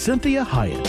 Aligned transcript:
Cinthia 0.00 0.46
Hiett. 0.46 0.86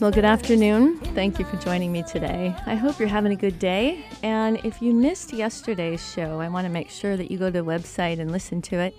Well, 0.00 0.10
good 0.10 0.24
afternoon. 0.24 0.98
Thank 1.14 1.38
you 1.38 1.44
for 1.44 1.56
joining 1.58 1.92
me 1.92 2.02
today. 2.02 2.52
I 2.66 2.74
hope 2.74 2.98
you're 2.98 3.06
having 3.06 3.30
a 3.30 3.36
good 3.36 3.60
day. 3.60 4.04
And 4.24 4.56
if 4.64 4.82
you 4.82 4.92
missed 4.92 5.32
yesterday's 5.32 6.04
show, 6.12 6.40
I 6.40 6.48
want 6.48 6.66
to 6.66 6.72
make 6.72 6.90
sure 6.90 7.16
that 7.16 7.30
you 7.30 7.38
go 7.38 7.46
to 7.46 7.52
the 7.52 7.64
website 7.64 8.18
and 8.18 8.32
listen 8.32 8.60
to 8.62 8.80
it. 8.80 8.96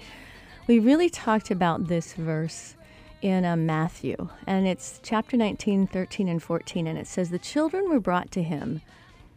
We 0.66 0.80
really 0.80 1.10
talked 1.10 1.52
about 1.52 1.88
this 1.88 2.14
verse 2.14 2.78
in 3.22 3.44
uh, 3.44 3.58
Matthew, 3.58 4.30
and 4.48 4.66
it's 4.66 5.02
chapter 5.04 5.36
19, 5.36 5.86
13, 5.88 6.30
and 6.30 6.42
14. 6.42 6.88
And 6.88 6.98
it 6.98 7.08
says, 7.08 7.32
The 7.32 7.38
children 7.38 7.90
were 7.90 8.00
brought 8.00 8.32
to 8.32 8.44
him 8.44 8.82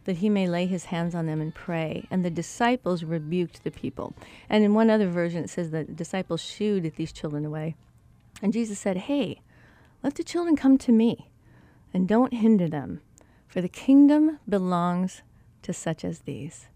that 0.05 0.19
he 0.19 0.29
may 0.29 0.47
lay 0.47 0.67
his 0.67 0.85
hands 0.85 1.13
on 1.13 1.25
them 1.25 1.41
and 1.41 1.53
pray. 1.53 2.07
And 2.09 2.23
the 2.23 2.29
disciples 2.29 3.03
rebuked 3.03 3.65
the 3.65 3.71
people. 3.71 4.13
And 4.49 4.63
in 4.63 4.73
one 4.73 4.89
other 4.89 5.09
version, 5.09 5.43
it 5.43 5.49
says 5.49 5.71
that 5.71 5.87
the 5.87 5.93
disciples 5.93 6.41
shooed 6.41 6.93
these 6.95 7.11
children 7.11 7.43
away. 7.43 7.75
And 8.41 8.53
Jesus 8.53 8.79
said, 8.79 8.97
Hey, 8.97 9.41
let 10.03 10.15
the 10.15 10.23
children 10.23 10.55
come 10.55 10.77
to 10.79 10.91
me, 10.91 11.29
and 11.93 12.07
don't 12.07 12.33
hinder 12.33 12.69
them, 12.69 13.01
for 13.47 13.61
the 13.61 13.69
kingdom 13.69 14.39
belongs 14.47 15.23
to 15.63 15.73
such 15.73 16.05
as 16.05 16.19
these. 16.19 16.67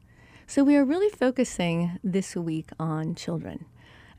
So 0.46 0.64
we 0.64 0.76
are 0.76 0.84
really 0.84 1.10
focusing 1.10 2.00
this 2.04 2.36
week 2.36 2.70
on 2.78 3.16
children. 3.16 3.66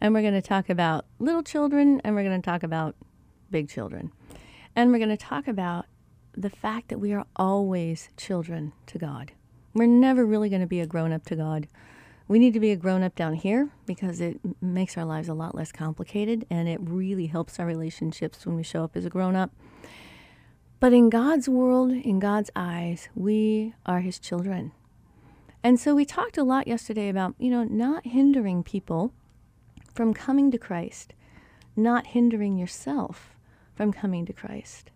And 0.01 0.15
we're 0.15 0.23
going 0.23 0.35
to 0.35 0.43
talk 0.43 0.71
about 0.71 1.05
little 1.19 1.43
children, 1.43 2.01
and 2.03 2.15
we're 2.15 2.25
going 2.25 2.41
to 2.41 2.45
talk 2.45 2.63
about 2.63 2.97
big 3.51 3.69
children. 3.69 4.11
And 4.75 4.91
we're 4.91 4.99
going 4.99 5.11
to 5.11 5.17
talk 5.17 5.47
about 5.47 5.87
the 6.37 6.51
fact 6.51 6.89
that 6.89 6.99
we 6.99 7.13
are 7.13 7.27
always 7.37 8.09
children 8.17 8.73
to 8.87 8.99
God. 8.99 9.33
We're 9.75 9.87
never 9.87 10.25
really 10.25 10.49
going 10.49 10.63
to 10.63 10.67
be 10.67 10.81
a 10.81 10.87
grown 10.87 11.13
up 11.13 11.25
to 11.27 11.37
God. 11.37 11.69
We 12.27 12.39
need 12.39 12.55
to 12.55 12.61
be 12.61 12.71
a 12.71 12.77
grown 12.77 13.03
up 13.03 13.15
down 13.15 13.35
here 13.35 13.69
because 13.85 14.21
it 14.21 14.41
makes 14.63 14.97
our 14.97 15.05
lives 15.05 15.29
a 15.29 15.35
lot 15.35 15.55
less 15.55 15.73
complicated 15.73 16.47
and 16.49 16.69
it 16.69 16.81
really 16.81 17.27
helps 17.27 17.61
our 17.61 17.67
relationships 17.67 18.47
when 18.47 18.57
we 18.57 18.63
show 18.63 18.83
up 18.83 18.97
as 18.97 19.05
a 19.05 19.11
grown 19.11 19.37
up. 19.37 19.51
But 20.81 20.95
in 20.95 21.11
God's 21.11 21.49
world, 21.49 21.93
in 21.93 22.19
God's 22.19 22.51
eyes, 22.57 23.09
we 23.15 23.75
are 23.85 24.01
his 24.01 24.19
children. 24.19 24.73
And 25.63 25.79
so 25.79 25.95
we 25.95 26.05
talked 26.05 26.39
a 26.39 26.45
lot 26.45 26.67
yesterday 26.67 27.09
about, 27.09 27.35
you 27.39 27.51
know, 27.51 27.65
not 27.65 28.07
hindering 28.07 28.63
people 28.63 29.13
from 29.95 30.13
coming 30.15 30.51
to 30.51 30.59
Christ, 30.59 31.15
not 31.77 32.09
hindering 32.09 32.57
yourself 32.59 33.37
from 33.75 33.93
coming 33.93 34.27
to 34.27 34.33
Christ. 34.33 34.91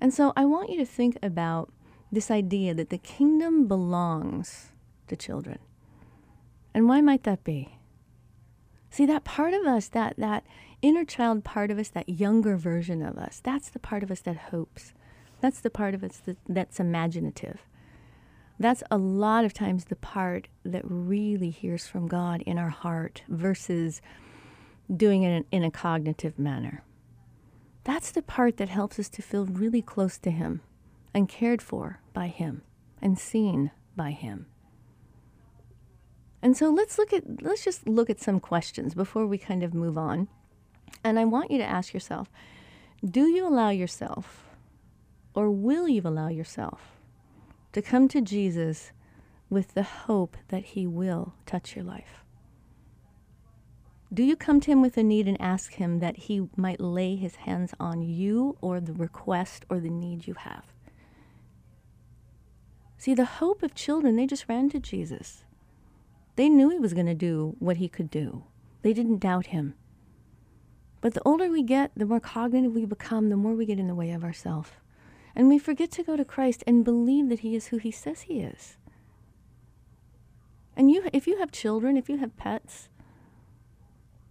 And 0.00 0.12
so 0.12 0.32
I 0.36 0.44
want 0.44 0.70
you 0.70 0.78
to 0.78 0.86
think 0.86 1.18
about 1.22 1.70
this 2.10 2.30
idea 2.30 2.74
that 2.74 2.90
the 2.90 2.98
kingdom 2.98 3.66
belongs 3.66 4.72
to 5.08 5.16
children. 5.16 5.58
And 6.78 6.86
why 6.86 7.00
might 7.00 7.24
that 7.24 7.42
be? 7.42 7.76
See, 8.88 9.04
that 9.06 9.24
part 9.24 9.52
of 9.52 9.66
us, 9.66 9.88
that, 9.88 10.14
that 10.16 10.44
inner 10.80 11.04
child 11.04 11.42
part 11.42 11.72
of 11.72 11.78
us, 11.80 11.88
that 11.88 12.08
younger 12.08 12.56
version 12.56 13.02
of 13.02 13.18
us, 13.18 13.40
that's 13.42 13.68
the 13.68 13.80
part 13.80 14.04
of 14.04 14.12
us 14.12 14.20
that 14.20 14.36
hopes. 14.36 14.92
That's 15.40 15.58
the 15.58 15.70
part 15.70 15.92
of 15.92 16.04
us 16.04 16.18
that, 16.18 16.36
that's 16.48 16.78
imaginative. 16.78 17.62
That's 18.60 18.84
a 18.92 18.96
lot 18.96 19.44
of 19.44 19.52
times 19.52 19.86
the 19.86 19.96
part 19.96 20.46
that 20.64 20.82
really 20.84 21.50
hears 21.50 21.88
from 21.88 22.06
God 22.06 22.42
in 22.42 22.58
our 22.58 22.68
heart 22.68 23.24
versus 23.26 24.00
doing 24.96 25.24
it 25.24 25.32
in, 25.32 25.44
in 25.50 25.64
a 25.64 25.72
cognitive 25.72 26.38
manner. 26.38 26.84
That's 27.82 28.12
the 28.12 28.22
part 28.22 28.56
that 28.58 28.68
helps 28.68 29.00
us 29.00 29.08
to 29.08 29.20
feel 29.22 29.46
really 29.46 29.82
close 29.82 30.16
to 30.18 30.30
Him 30.30 30.60
and 31.12 31.28
cared 31.28 31.60
for 31.60 31.98
by 32.12 32.28
Him 32.28 32.62
and 33.02 33.18
seen 33.18 33.72
by 33.96 34.12
Him. 34.12 34.46
And 36.42 36.56
so 36.56 36.70
let's 36.70 36.98
look 36.98 37.12
at 37.12 37.42
let's 37.42 37.64
just 37.64 37.86
look 37.86 38.08
at 38.08 38.20
some 38.20 38.40
questions 38.40 38.94
before 38.94 39.26
we 39.26 39.38
kind 39.38 39.62
of 39.62 39.74
move 39.74 39.98
on. 39.98 40.28
And 41.02 41.18
I 41.18 41.24
want 41.24 41.50
you 41.50 41.58
to 41.58 41.64
ask 41.64 41.92
yourself, 41.92 42.30
do 43.04 43.26
you 43.28 43.46
allow 43.46 43.70
yourself 43.70 44.44
or 45.34 45.50
will 45.50 45.88
you 45.88 46.02
allow 46.04 46.28
yourself 46.28 46.98
to 47.72 47.82
come 47.82 48.08
to 48.08 48.20
Jesus 48.20 48.92
with 49.50 49.74
the 49.74 49.82
hope 49.82 50.36
that 50.48 50.64
he 50.64 50.86
will 50.86 51.34
touch 51.46 51.76
your 51.76 51.84
life? 51.84 52.24
Do 54.12 54.22
you 54.22 54.36
come 54.36 54.60
to 54.60 54.70
him 54.70 54.80
with 54.80 54.96
a 54.96 55.02
need 55.02 55.28
and 55.28 55.40
ask 55.40 55.74
him 55.74 55.98
that 55.98 56.16
he 56.16 56.48
might 56.56 56.80
lay 56.80 57.14
his 57.14 57.36
hands 57.36 57.74
on 57.78 58.02
you 58.02 58.56
or 58.60 58.80
the 58.80 58.94
request 58.94 59.66
or 59.68 59.80
the 59.80 59.90
need 59.90 60.26
you 60.26 60.34
have? 60.34 60.64
See, 62.96 63.14
the 63.14 63.26
hope 63.26 63.62
of 63.62 63.74
children, 63.74 64.16
they 64.16 64.26
just 64.26 64.48
ran 64.48 64.70
to 64.70 64.80
Jesus. 64.80 65.44
They 66.38 66.48
knew 66.48 66.68
he 66.68 66.78
was 66.78 66.94
going 66.94 67.06
to 67.06 67.16
do 67.16 67.56
what 67.58 67.78
he 67.78 67.88
could 67.88 68.12
do, 68.12 68.44
they 68.82 68.92
didn't 68.92 69.18
doubt 69.18 69.46
him. 69.46 69.74
But 71.00 71.14
the 71.14 71.22
older 71.24 71.50
we 71.50 71.64
get, 71.64 71.90
the 71.96 72.06
more 72.06 72.20
cognitive 72.20 72.72
we 72.72 72.84
become, 72.84 73.28
the 73.28 73.36
more 73.36 73.54
we 73.54 73.66
get 73.66 73.80
in 73.80 73.88
the 73.88 73.94
way 73.96 74.12
of 74.12 74.22
ourselves. 74.22 74.70
And 75.34 75.48
we 75.48 75.58
forget 75.58 75.90
to 75.90 76.04
go 76.04 76.16
to 76.16 76.24
Christ 76.24 76.62
and 76.64 76.84
believe 76.84 77.28
that 77.28 77.40
he 77.40 77.56
is 77.56 77.66
who 77.66 77.78
he 77.78 77.90
says 77.90 78.20
he 78.20 78.38
is. 78.38 78.76
And 80.76 80.92
you, 80.92 81.08
if 81.12 81.26
you 81.26 81.38
have 81.38 81.50
children, 81.50 81.96
if 81.96 82.08
you 82.08 82.18
have 82.18 82.36
pets, 82.36 82.88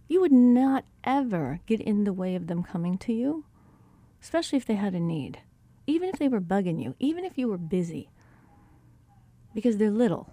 you 0.08 0.22
would 0.22 0.32
not 0.32 0.86
ever 1.04 1.60
get 1.66 1.78
in 1.78 2.04
the 2.04 2.14
way 2.14 2.34
of 2.34 2.46
them 2.46 2.62
coming 2.62 2.96
to 2.96 3.12
you, 3.12 3.44
especially 4.22 4.56
if 4.56 4.64
they 4.64 4.76
had 4.76 4.94
a 4.94 5.00
need, 5.00 5.40
even 5.86 6.08
if 6.08 6.18
they 6.18 6.28
were 6.28 6.40
bugging 6.40 6.82
you, 6.82 6.94
even 6.98 7.26
if 7.26 7.36
you 7.36 7.48
were 7.48 7.58
busy, 7.58 8.08
because 9.52 9.76
they're 9.76 9.90
little. 9.90 10.32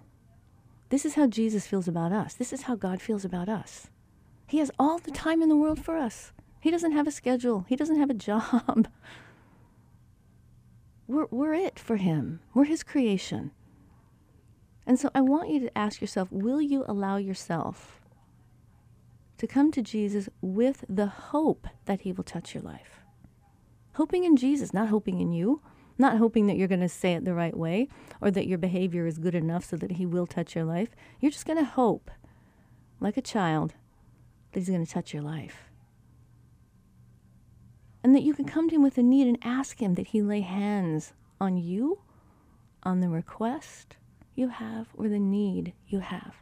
This 0.88 1.04
is 1.04 1.14
how 1.14 1.26
Jesus 1.26 1.66
feels 1.66 1.88
about 1.88 2.12
us. 2.12 2.34
This 2.34 2.52
is 2.52 2.62
how 2.62 2.76
God 2.76 3.02
feels 3.02 3.24
about 3.24 3.48
us. 3.48 3.88
He 4.46 4.58
has 4.58 4.70
all 4.78 4.98
the 4.98 5.10
time 5.10 5.42
in 5.42 5.48
the 5.48 5.56
world 5.56 5.84
for 5.84 5.96
us. 5.96 6.32
He 6.60 6.70
doesn't 6.70 6.92
have 6.92 7.06
a 7.06 7.12
schedule, 7.12 7.64
He 7.68 7.76
doesn't 7.76 7.98
have 7.98 8.10
a 8.10 8.14
job. 8.28 8.88
We're, 11.08 11.26
we're 11.30 11.54
it 11.54 11.78
for 11.78 11.96
Him, 11.96 12.40
we're 12.54 12.64
His 12.64 12.82
creation. 12.82 13.52
And 14.86 14.98
so 14.98 15.10
I 15.14 15.20
want 15.20 15.50
you 15.50 15.60
to 15.60 15.78
ask 15.78 16.00
yourself 16.00 16.30
will 16.30 16.60
you 16.60 16.84
allow 16.86 17.16
yourself 17.16 18.00
to 19.38 19.46
come 19.46 19.70
to 19.72 19.82
Jesus 19.82 20.28
with 20.40 20.84
the 20.88 21.06
hope 21.06 21.66
that 21.84 22.02
he 22.02 22.12
will 22.12 22.24
touch 22.24 22.54
your 22.54 22.62
life. 22.62 23.00
Hoping 23.94 24.24
in 24.24 24.36
Jesus, 24.36 24.72
not 24.72 24.88
hoping 24.88 25.20
in 25.20 25.32
you, 25.32 25.60
not 25.98 26.18
hoping 26.18 26.46
that 26.46 26.56
you're 26.56 26.68
going 26.68 26.80
to 26.80 26.88
say 26.88 27.14
it 27.14 27.24
the 27.24 27.34
right 27.34 27.56
way 27.56 27.88
or 28.20 28.30
that 28.30 28.46
your 28.46 28.58
behavior 28.58 29.06
is 29.06 29.18
good 29.18 29.34
enough 29.34 29.64
so 29.64 29.76
that 29.76 29.92
he 29.92 30.06
will 30.06 30.26
touch 30.26 30.54
your 30.54 30.64
life. 30.64 30.90
You're 31.20 31.30
just 31.30 31.46
going 31.46 31.58
to 31.58 31.64
hope, 31.64 32.10
like 33.00 33.16
a 33.16 33.22
child, 33.22 33.74
that 34.52 34.60
he's 34.60 34.68
going 34.68 34.84
to 34.84 34.92
touch 34.92 35.14
your 35.14 35.22
life. 35.22 35.70
And 38.02 38.14
that 38.14 38.22
you 38.22 38.34
can 38.34 38.44
come 38.44 38.68
to 38.68 38.74
him 38.74 38.82
with 38.82 38.98
a 38.98 39.02
need 39.02 39.26
and 39.26 39.38
ask 39.42 39.80
him 39.80 39.94
that 39.94 40.08
he 40.08 40.22
lay 40.22 40.40
hands 40.40 41.12
on 41.40 41.56
you, 41.56 42.00
on 42.82 43.00
the 43.00 43.08
request 43.08 43.96
you 44.34 44.48
have, 44.48 44.88
or 44.94 45.08
the 45.08 45.18
need 45.18 45.72
you 45.88 46.00
have. 46.00 46.36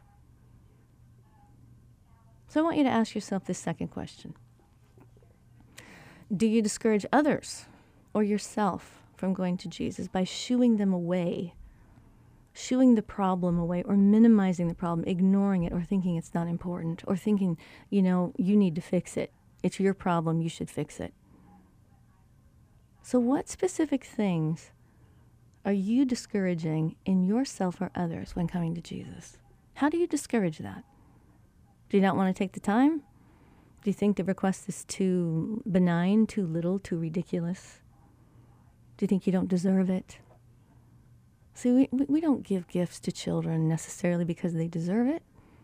So 2.47 2.59
I 2.59 2.63
want 2.63 2.77
you 2.77 2.83
to 2.83 2.89
ask 2.89 3.15
yourself 3.15 3.45
this 3.45 3.57
second 3.57 3.87
question 3.87 4.35
Do 6.35 6.45
you 6.45 6.61
discourage 6.61 7.05
others 7.11 7.65
or 8.13 8.23
yourself 8.23 9.04
from 9.15 9.33
going 9.33 9.57
to 9.57 9.67
Jesus 9.67 10.07
by 10.07 10.23
shooing 10.23 10.77
them 10.77 10.93
away, 10.93 11.53
shooing 12.53 12.95
the 12.95 13.01
problem 13.01 13.57
away, 13.57 13.83
or 13.83 13.95
minimizing 13.95 14.67
the 14.67 14.75
problem, 14.75 15.07
ignoring 15.07 15.63
it, 15.63 15.73
or 15.73 15.81
thinking 15.81 16.15
it's 16.15 16.33
not 16.33 16.47
important, 16.47 17.03
or 17.07 17.15
thinking, 17.15 17.57
you 17.89 18.01
know, 18.01 18.33
you 18.37 18.55
need 18.55 18.75
to 18.75 18.81
fix 18.81 19.17
it? 19.17 19.31
It's 19.63 19.79
your 19.79 19.93
problem, 19.93 20.41
you 20.41 20.49
should 20.49 20.69
fix 20.69 20.99
it. 20.99 21.13
So, 23.01 23.19
what 23.19 23.49
specific 23.49 24.03
things 24.03 24.71
are 25.63 25.73
you 25.73 26.05
discouraging 26.05 26.95
in 27.05 27.23
yourself 27.23 27.81
or 27.81 27.91
others 27.95 28.35
when 28.35 28.47
coming 28.47 28.75
to 28.75 28.81
Jesus? 28.81 29.37
How 29.75 29.89
do 29.89 29.97
you 29.97 30.07
discourage 30.07 30.59
that? 30.59 30.83
Do 31.89 31.97
you 31.97 32.01
not 32.01 32.15
want 32.15 32.35
to 32.35 32.37
take 32.37 32.53
the 32.53 32.59
time? 32.59 33.01
Do 33.83 33.89
you 33.89 33.93
think 33.93 34.17
the 34.17 34.23
request 34.23 34.67
is 34.67 34.83
too 34.85 35.61
benign, 35.69 36.25
too 36.25 36.45
little, 36.45 36.79
too 36.79 36.97
ridiculous? 36.97 37.79
Do 38.97 39.03
you 39.03 39.07
think 39.07 39.27
you 39.27 39.33
don't 39.33 39.49
deserve 39.49 39.89
it? 39.89 40.19
See, 41.53 41.71
we, 41.71 42.05
we 42.07 42.21
don't 42.21 42.43
give 42.43 42.67
gifts 42.67 42.99
to 43.01 43.11
children 43.11 43.67
necessarily 43.67 44.25
because 44.25 44.53
they 44.53 44.67
deserve 44.67 45.07
it. 45.07 45.23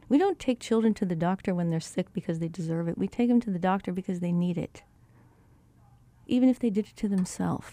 We 0.10 0.18
don't 0.18 0.39
take 0.39 0.60
children 0.60 0.94
to 0.95 1.06
the 1.06 1.16
doctor 1.16 1.56
when 1.56 1.69
they're 1.69 1.80
sick 1.80 2.12
because 2.13 2.39
they 2.39 2.50
deserve 2.50 2.88
it. 2.88 2.98
We 2.98 3.07
take 3.07 3.30
them 3.30 3.39
to 3.42 3.50
the 3.50 3.60
doctor 3.60 3.94
because 3.94 4.19
they 4.19 4.31
need 4.31 4.57
it, 4.57 4.83
even 6.28 6.50
if 6.50 6.60
they 6.60 6.69
did 6.69 6.88
it 6.88 6.95
to 6.98 7.07
themselves. 7.07 7.72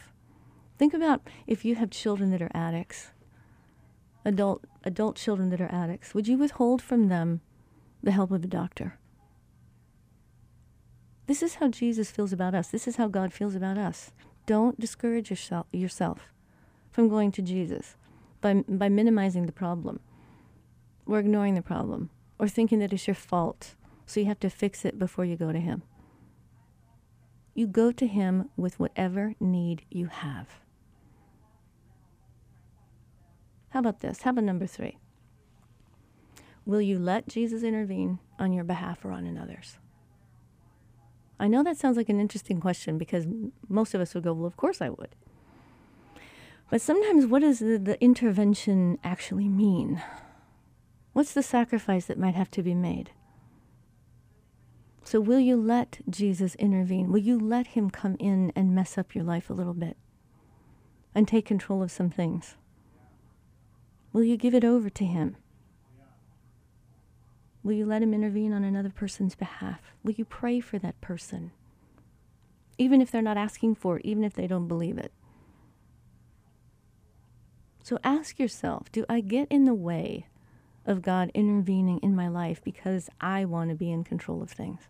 Think 0.78 0.94
about 0.94 1.22
if 1.48 1.64
you 1.64 1.74
have 1.74 1.90
children 1.90 2.30
that 2.30 2.42
are 2.42 2.50
addicts, 2.54 3.10
adult 4.24 4.64
adult 4.84 5.16
children 5.16 5.50
that 5.50 5.60
are 5.60 5.72
addicts. 5.72 6.14
Would 6.14 6.28
you 6.28 6.38
withhold 6.38 6.80
from 6.80 7.08
them 7.08 7.40
the 8.02 8.12
help 8.12 8.30
of 8.30 8.44
a 8.44 8.48
doctor? 8.48 8.98
This 11.26 11.42
is 11.42 11.56
how 11.56 11.68
Jesus 11.68 12.10
feels 12.10 12.32
about 12.32 12.54
us. 12.54 12.68
This 12.68 12.86
is 12.86 12.96
how 12.96 13.08
God 13.08 13.32
feels 13.32 13.54
about 13.54 13.76
us. 13.78 14.12
Don't 14.48 14.80
discourage 14.80 15.30
yourself, 15.30 16.32
from 16.90 17.10
going 17.10 17.30
to 17.32 17.42
Jesus 17.42 17.96
by, 18.40 18.64
by 18.66 18.88
minimizing 18.88 19.44
the 19.44 19.52
problem 19.52 20.00
or 21.04 21.18
ignoring 21.18 21.54
the 21.54 21.60
problem 21.60 22.08
or 22.38 22.48
thinking 22.48 22.78
that 22.78 22.90
it's 22.90 23.06
your 23.06 23.14
fault, 23.14 23.74
so 24.06 24.20
you 24.20 24.26
have 24.26 24.40
to 24.40 24.48
fix 24.48 24.86
it 24.86 24.98
before 24.98 25.26
you 25.26 25.36
go 25.36 25.52
to 25.52 25.60
Him. 25.60 25.82
You 27.54 27.66
go 27.66 27.92
to 27.92 28.06
Him 28.06 28.48
with 28.56 28.80
whatever 28.80 29.34
need 29.38 29.84
you 29.90 30.06
have. 30.06 30.46
How 33.68 33.80
about 33.80 34.00
this? 34.00 34.22
How 34.22 34.30
about 34.30 34.44
number 34.44 34.66
three? 34.66 34.96
Will 36.64 36.80
you 36.80 36.98
let 36.98 37.28
Jesus 37.28 37.62
intervene 37.62 38.18
on 38.38 38.54
your 38.54 38.64
behalf 38.64 39.04
or 39.04 39.12
on 39.12 39.26
another's? 39.26 39.76
I 41.40 41.48
know 41.48 41.62
that 41.62 41.76
sounds 41.76 41.96
like 41.96 42.08
an 42.08 42.20
interesting 42.20 42.60
question 42.60 42.98
because 42.98 43.26
most 43.68 43.94
of 43.94 44.00
us 44.00 44.14
would 44.14 44.24
go, 44.24 44.32
Well, 44.32 44.46
of 44.46 44.56
course 44.56 44.80
I 44.80 44.88
would. 44.88 45.14
But 46.70 46.80
sometimes, 46.80 47.26
what 47.26 47.42
does 47.42 47.60
the, 47.60 47.78
the 47.78 48.02
intervention 48.02 48.98
actually 49.02 49.48
mean? 49.48 50.02
What's 51.12 51.32
the 51.32 51.42
sacrifice 51.42 52.06
that 52.06 52.18
might 52.18 52.34
have 52.34 52.50
to 52.52 52.62
be 52.62 52.74
made? 52.74 53.10
So, 55.02 55.20
will 55.20 55.40
you 55.40 55.56
let 55.56 56.00
Jesus 56.10 56.54
intervene? 56.56 57.10
Will 57.10 57.20
you 57.20 57.38
let 57.38 57.68
him 57.68 57.88
come 57.88 58.16
in 58.18 58.52
and 58.54 58.74
mess 58.74 58.98
up 58.98 59.14
your 59.14 59.24
life 59.24 59.48
a 59.48 59.54
little 59.54 59.72
bit 59.72 59.96
and 61.14 61.26
take 61.26 61.46
control 61.46 61.82
of 61.82 61.90
some 61.90 62.10
things? 62.10 62.56
Will 64.12 64.24
you 64.24 64.36
give 64.36 64.54
it 64.54 64.64
over 64.64 64.90
to 64.90 65.04
him? 65.04 65.36
Will 67.68 67.74
you 67.74 67.84
let 67.84 68.02
him 68.02 68.14
intervene 68.14 68.54
on 68.54 68.64
another 68.64 68.88
person's 68.88 69.34
behalf? 69.34 69.92
Will 70.02 70.12
you 70.12 70.24
pray 70.24 70.58
for 70.58 70.78
that 70.78 70.98
person? 71.02 71.50
Even 72.78 73.02
if 73.02 73.10
they're 73.10 73.20
not 73.20 73.36
asking 73.36 73.74
for 73.74 73.98
it, 73.98 74.06
even 74.06 74.24
if 74.24 74.32
they 74.32 74.46
don't 74.46 74.68
believe 74.68 74.96
it. 74.96 75.12
So 77.82 77.98
ask 78.02 78.38
yourself 78.38 78.90
do 78.90 79.04
I 79.06 79.20
get 79.20 79.48
in 79.50 79.66
the 79.66 79.74
way 79.74 80.28
of 80.86 81.02
God 81.02 81.30
intervening 81.34 81.98
in 81.98 82.16
my 82.16 82.26
life 82.26 82.64
because 82.64 83.10
I 83.20 83.44
want 83.44 83.68
to 83.68 83.76
be 83.76 83.92
in 83.92 84.02
control 84.02 84.40
of 84.40 84.50
things? 84.50 84.88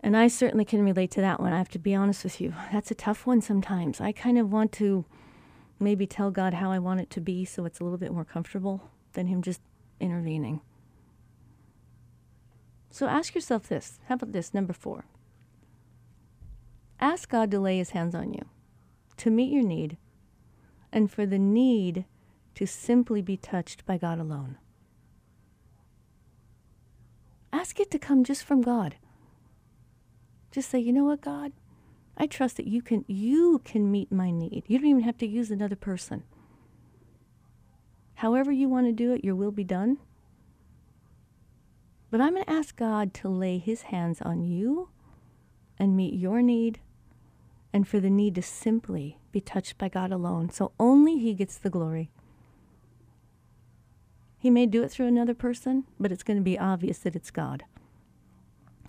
And 0.00 0.16
I 0.16 0.26
certainly 0.26 0.64
can 0.64 0.82
relate 0.84 1.12
to 1.12 1.20
that 1.20 1.38
one. 1.38 1.52
I 1.52 1.58
have 1.58 1.68
to 1.68 1.78
be 1.78 1.94
honest 1.94 2.24
with 2.24 2.40
you. 2.40 2.54
That's 2.72 2.90
a 2.90 2.96
tough 2.96 3.24
one 3.24 3.40
sometimes. 3.40 4.00
I 4.00 4.10
kind 4.10 4.36
of 4.36 4.50
want 4.50 4.72
to 4.72 5.04
maybe 5.78 6.08
tell 6.08 6.32
God 6.32 6.54
how 6.54 6.72
I 6.72 6.80
want 6.80 6.98
it 6.98 7.10
to 7.10 7.20
be 7.20 7.44
so 7.44 7.66
it's 7.66 7.78
a 7.78 7.84
little 7.84 7.98
bit 7.98 8.12
more 8.12 8.24
comfortable 8.24 8.90
than 9.12 9.28
Him 9.28 9.42
just 9.42 9.60
intervening. 10.00 10.60
So 12.92 13.06
ask 13.08 13.34
yourself 13.34 13.68
this. 13.68 13.98
How 14.06 14.16
about 14.16 14.32
this? 14.32 14.52
Number 14.52 14.74
four. 14.74 15.06
Ask 17.00 17.30
God 17.30 17.50
to 17.50 17.58
lay 17.58 17.78
his 17.78 17.90
hands 17.90 18.14
on 18.14 18.34
you, 18.34 18.44
to 19.16 19.30
meet 19.30 19.50
your 19.50 19.64
need, 19.64 19.96
and 20.92 21.10
for 21.10 21.24
the 21.24 21.38
need 21.38 22.04
to 22.54 22.66
simply 22.66 23.22
be 23.22 23.38
touched 23.38 23.86
by 23.86 23.96
God 23.96 24.20
alone. 24.20 24.58
Ask 27.50 27.80
it 27.80 27.90
to 27.92 27.98
come 27.98 28.24
just 28.24 28.44
from 28.44 28.60
God. 28.60 28.96
Just 30.50 30.68
say, 30.68 30.78
you 30.78 30.92
know 30.92 31.04
what, 31.04 31.22
God? 31.22 31.52
I 32.18 32.26
trust 32.26 32.58
that 32.58 32.66
you 32.66 32.82
can 32.82 33.06
you 33.08 33.62
can 33.64 33.90
meet 33.90 34.12
my 34.12 34.30
need. 34.30 34.64
You 34.66 34.78
don't 34.78 34.86
even 34.86 35.02
have 35.02 35.16
to 35.18 35.26
use 35.26 35.50
another 35.50 35.76
person. 35.76 36.24
However 38.16 38.52
you 38.52 38.68
want 38.68 38.86
to 38.86 38.92
do 38.92 39.14
it, 39.14 39.24
your 39.24 39.34
will 39.34 39.50
be 39.50 39.64
done. 39.64 39.96
But 42.12 42.20
I'm 42.20 42.34
going 42.34 42.44
to 42.44 42.52
ask 42.52 42.76
God 42.76 43.14
to 43.14 43.28
lay 43.30 43.56
his 43.56 43.82
hands 43.84 44.20
on 44.20 44.44
you 44.44 44.90
and 45.78 45.96
meet 45.96 46.12
your 46.12 46.42
need 46.42 46.78
and 47.72 47.88
for 47.88 48.00
the 48.00 48.10
need 48.10 48.34
to 48.34 48.42
simply 48.42 49.16
be 49.32 49.40
touched 49.40 49.78
by 49.78 49.88
God 49.88 50.12
alone. 50.12 50.50
So 50.50 50.72
only 50.78 51.18
he 51.18 51.32
gets 51.32 51.56
the 51.56 51.70
glory. 51.70 52.10
He 54.38 54.50
may 54.50 54.66
do 54.66 54.82
it 54.82 54.90
through 54.90 55.06
another 55.06 55.32
person, 55.32 55.84
but 55.98 56.12
it's 56.12 56.22
going 56.22 56.36
to 56.36 56.42
be 56.42 56.58
obvious 56.58 56.98
that 56.98 57.16
it's 57.16 57.30
God. 57.30 57.64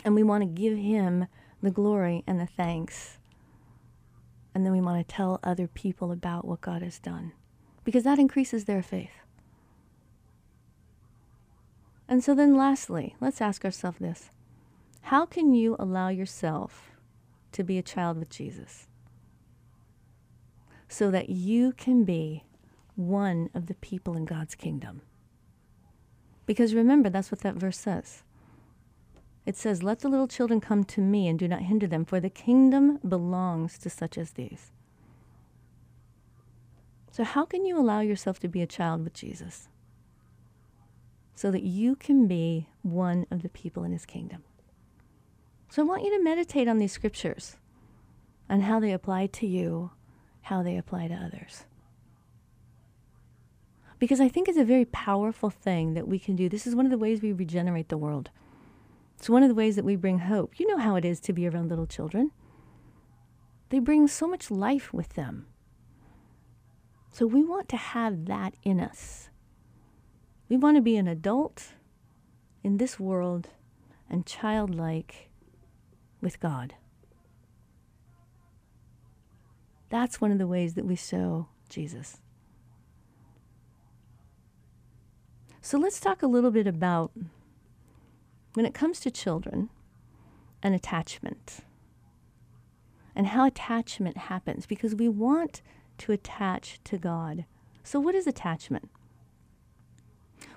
And 0.03 0.15
we 0.15 0.23
want 0.23 0.41
to 0.41 0.61
give 0.61 0.77
him 0.77 1.27
the 1.61 1.71
glory 1.71 2.25
and 2.27 2.41
the 2.41 2.45
thanks. 2.45 3.19
And 4.53 4.65
then 4.65 4.73
we 4.73 4.81
want 4.81 5.07
to 5.07 5.15
tell 5.15 5.39
other 5.45 5.67
people 5.67 6.11
about 6.11 6.43
what 6.43 6.59
God 6.59 6.81
has 6.81 6.99
done 6.99 7.31
because 7.85 8.03
that 8.03 8.19
increases 8.19 8.65
their 8.65 8.83
faith. 8.83 9.22
And 12.13 12.23
so 12.23 12.35
then, 12.35 12.55
lastly, 12.55 13.15
let's 13.19 13.41
ask 13.41 13.65
ourselves 13.65 13.97
this 13.97 14.29
How 15.01 15.25
can 15.25 15.55
you 15.55 15.75
allow 15.79 16.09
yourself 16.09 16.91
to 17.53 17.63
be 17.63 17.79
a 17.79 17.81
child 17.81 18.19
with 18.19 18.29
Jesus 18.29 18.85
so 20.87 21.09
that 21.09 21.29
you 21.29 21.71
can 21.71 22.03
be 22.03 22.43
one 22.95 23.49
of 23.55 23.65
the 23.65 23.73
people 23.73 24.15
in 24.15 24.25
God's 24.25 24.53
kingdom? 24.53 25.01
Because 26.45 26.75
remember, 26.75 27.09
that's 27.09 27.31
what 27.31 27.41
that 27.41 27.55
verse 27.55 27.79
says. 27.79 28.21
It 29.47 29.57
says, 29.57 29.81
Let 29.81 30.01
the 30.01 30.07
little 30.07 30.27
children 30.27 30.61
come 30.61 30.83
to 30.83 31.01
me 31.01 31.27
and 31.27 31.39
do 31.39 31.47
not 31.47 31.61
hinder 31.61 31.87
them, 31.87 32.05
for 32.05 32.19
the 32.19 32.29
kingdom 32.29 32.99
belongs 32.99 33.79
to 33.79 33.89
such 33.89 34.19
as 34.19 34.33
these. 34.33 34.71
So, 37.09 37.23
how 37.23 37.45
can 37.45 37.65
you 37.65 37.75
allow 37.75 38.01
yourself 38.01 38.39
to 38.41 38.47
be 38.47 38.61
a 38.61 38.67
child 38.67 39.03
with 39.03 39.15
Jesus? 39.15 39.67
So 41.35 41.51
that 41.51 41.63
you 41.63 41.95
can 41.95 42.27
be 42.27 42.69
one 42.81 43.25
of 43.31 43.41
the 43.41 43.49
people 43.49 43.83
in 43.83 43.91
his 43.91 44.05
kingdom. 44.05 44.43
So 45.69 45.81
I 45.81 45.85
want 45.85 46.03
you 46.03 46.15
to 46.15 46.23
meditate 46.23 46.67
on 46.67 46.77
these 46.77 46.91
scriptures 46.91 47.57
and 48.47 48.63
how 48.63 48.79
they 48.79 48.91
apply 48.91 49.27
to 49.27 49.47
you, 49.47 49.91
how 50.41 50.61
they 50.61 50.77
apply 50.77 51.07
to 51.07 51.15
others. 51.15 51.65
Because 53.97 54.19
I 54.19 54.27
think 54.27 54.47
it's 54.47 54.57
a 54.57 54.65
very 54.65 54.85
powerful 54.85 55.49
thing 55.49 55.93
that 55.93 56.07
we 56.07 56.19
can 56.19 56.35
do. 56.35 56.49
This 56.49 56.67
is 56.67 56.75
one 56.75 56.85
of 56.85 56.91
the 56.91 56.97
ways 56.97 57.21
we 57.21 57.31
regenerate 57.31 57.89
the 57.89 57.97
world. 57.97 58.29
It's 59.17 59.29
one 59.29 59.43
of 59.43 59.49
the 59.49 59.55
ways 59.55 59.75
that 59.77 59.85
we 59.85 59.95
bring 59.95 60.19
hope. 60.19 60.59
You 60.59 60.67
know 60.67 60.77
how 60.77 60.95
it 60.95 61.05
is 61.05 61.19
to 61.21 61.33
be 61.33 61.47
around 61.47 61.69
little 61.69 61.87
children. 61.87 62.31
They 63.69 63.79
bring 63.79 64.07
so 64.07 64.27
much 64.27 64.51
life 64.51 64.93
with 64.93 65.13
them. 65.13 65.47
So 67.11 67.25
we 67.25 67.43
want 67.43 67.69
to 67.69 67.77
have 67.77 68.25
that 68.25 68.55
in 68.63 68.79
us. 68.79 69.29
We 70.53 70.57
want 70.57 70.77
to 70.77 70.81
be 70.81 70.97
an 70.97 71.07
adult 71.07 71.69
in 72.63 72.77
this 72.77 72.99
world 72.99 73.49
and 74.07 74.23
childlike 74.23 75.31
with 76.21 76.39
God. 76.39 76.75
That's 79.89 80.21
one 80.21 80.31
of 80.31 80.37
the 80.37 80.45
ways 80.45 80.75
that 80.75 80.85
we 80.85 80.95
show 80.95 81.47
Jesus. 81.69 82.17
So 85.59 85.79
let's 85.79 85.99
talk 85.99 86.21
a 86.21 86.27
little 86.27 86.51
bit 86.51 86.67
about 86.67 87.11
when 88.53 88.67
it 88.67 88.75
comes 88.75 88.99
to 88.99 89.09
children 89.09 89.71
and 90.61 90.75
attachment 90.75 91.61
and 93.15 93.25
how 93.25 93.47
attachment 93.47 94.17
happens 94.17 94.67
because 94.67 94.93
we 94.93 95.09
want 95.09 95.63
to 95.97 96.11
attach 96.11 96.79
to 96.83 96.99
God. 96.99 97.45
So, 97.83 97.99
what 97.99 98.13
is 98.13 98.27
attachment? 98.27 98.91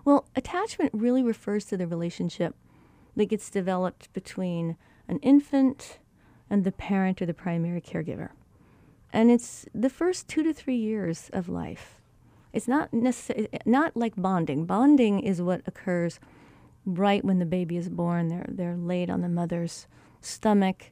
Well, 0.05 0.27
attachment 0.37 0.91
really 0.95 1.23
refers 1.23 1.65
to 1.67 1.77
the 1.77 1.87
relationship 1.87 2.55
that 3.17 3.27
gets 3.27 3.51
developed 3.51 4.13
between 4.13 4.77
an 5.09 5.19
infant 5.21 5.99
and 6.49 6.65
the 6.65 6.73
parent 6.73 7.21
or 7.21 7.27
the 7.27 7.35
primary 7.35 7.81
caregiver. 7.81 8.31
And 9.13 9.31
it's 9.31 9.67
the 9.75 9.91
first 9.91 10.29
two 10.29 10.43
to 10.43 10.53
three 10.53 10.77
years 10.77 11.31
of 11.33 11.49
life. 11.49 12.01
It's 12.53 12.69
not 12.69 12.93
necessarily 12.93 13.49
not 13.65 13.97
like 13.97 14.15
bonding. 14.17 14.65
Bonding 14.65 15.21
is 15.21 15.43
what 15.43 15.63
occurs 15.67 16.19
right 16.85 17.25
when 17.25 17.39
the 17.39 17.47
baby 17.47 17.77
is 17.77 17.89
born. 17.89 18.29
They're 18.29 18.47
they're 18.49 18.77
laid 18.77 19.11
on 19.11 19.21
the 19.21 19.29
mother's 19.29 19.87
stomach. 20.21 20.91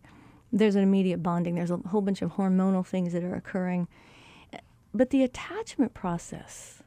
There's 0.53 0.77
an 0.77 0.83
immediate 0.83 1.23
bonding. 1.23 1.55
There's 1.55 1.71
a 1.71 1.79
whole 1.79 2.03
bunch 2.03 2.23
of 2.23 2.35
hormonal 2.35 2.87
things 2.87 3.13
that 3.13 3.25
are 3.25 3.35
occurring. 3.35 3.89
But 4.93 5.11
the 5.11 5.25
attachment 5.25 5.95
process 5.95 6.84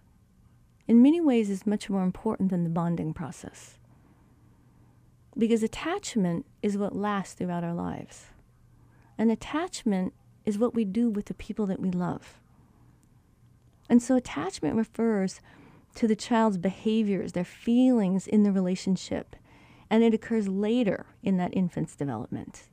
in 0.88 1.02
many 1.02 1.20
ways 1.20 1.50
is 1.50 1.68
much 1.68 1.90
more 1.90 2.04
important 2.04 2.50
than 2.50 2.64
the 2.64 2.70
bonding 2.70 3.14
process. 3.14 3.78
Because 5.38 5.62
attachment 5.62 6.46
is 6.62 6.78
what 6.78 6.96
lasts 6.96 7.34
throughout 7.34 7.64
our 7.64 7.74
lives. 7.74 8.28
And 9.18 9.30
attachment 9.30 10.14
is 10.46 10.58
what 10.58 10.74
we 10.74 10.86
do 10.86 11.10
with 11.10 11.26
the 11.26 11.34
people 11.34 11.66
that 11.68 11.80
we 11.80 11.92
love. 11.92 12.40
And 13.90 14.02
so 14.02 14.16
attachment 14.16 14.76
refers 14.76 15.42
to 15.96 16.08
the 16.08 16.16
child's 16.16 16.58
behaviors, 16.58 17.34
their 17.34 17.44
feelings 17.44 18.28
in 18.28 18.44
the 18.44 18.52
relationship, 18.52 19.36
and 19.90 20.04
it 20.04 20.14
occurs 20.14 20.48
later 20.48 21.08
in 21.24 21.38
that 21.38 21.56
infant's 21.56 21.96
development. 21.96 22.64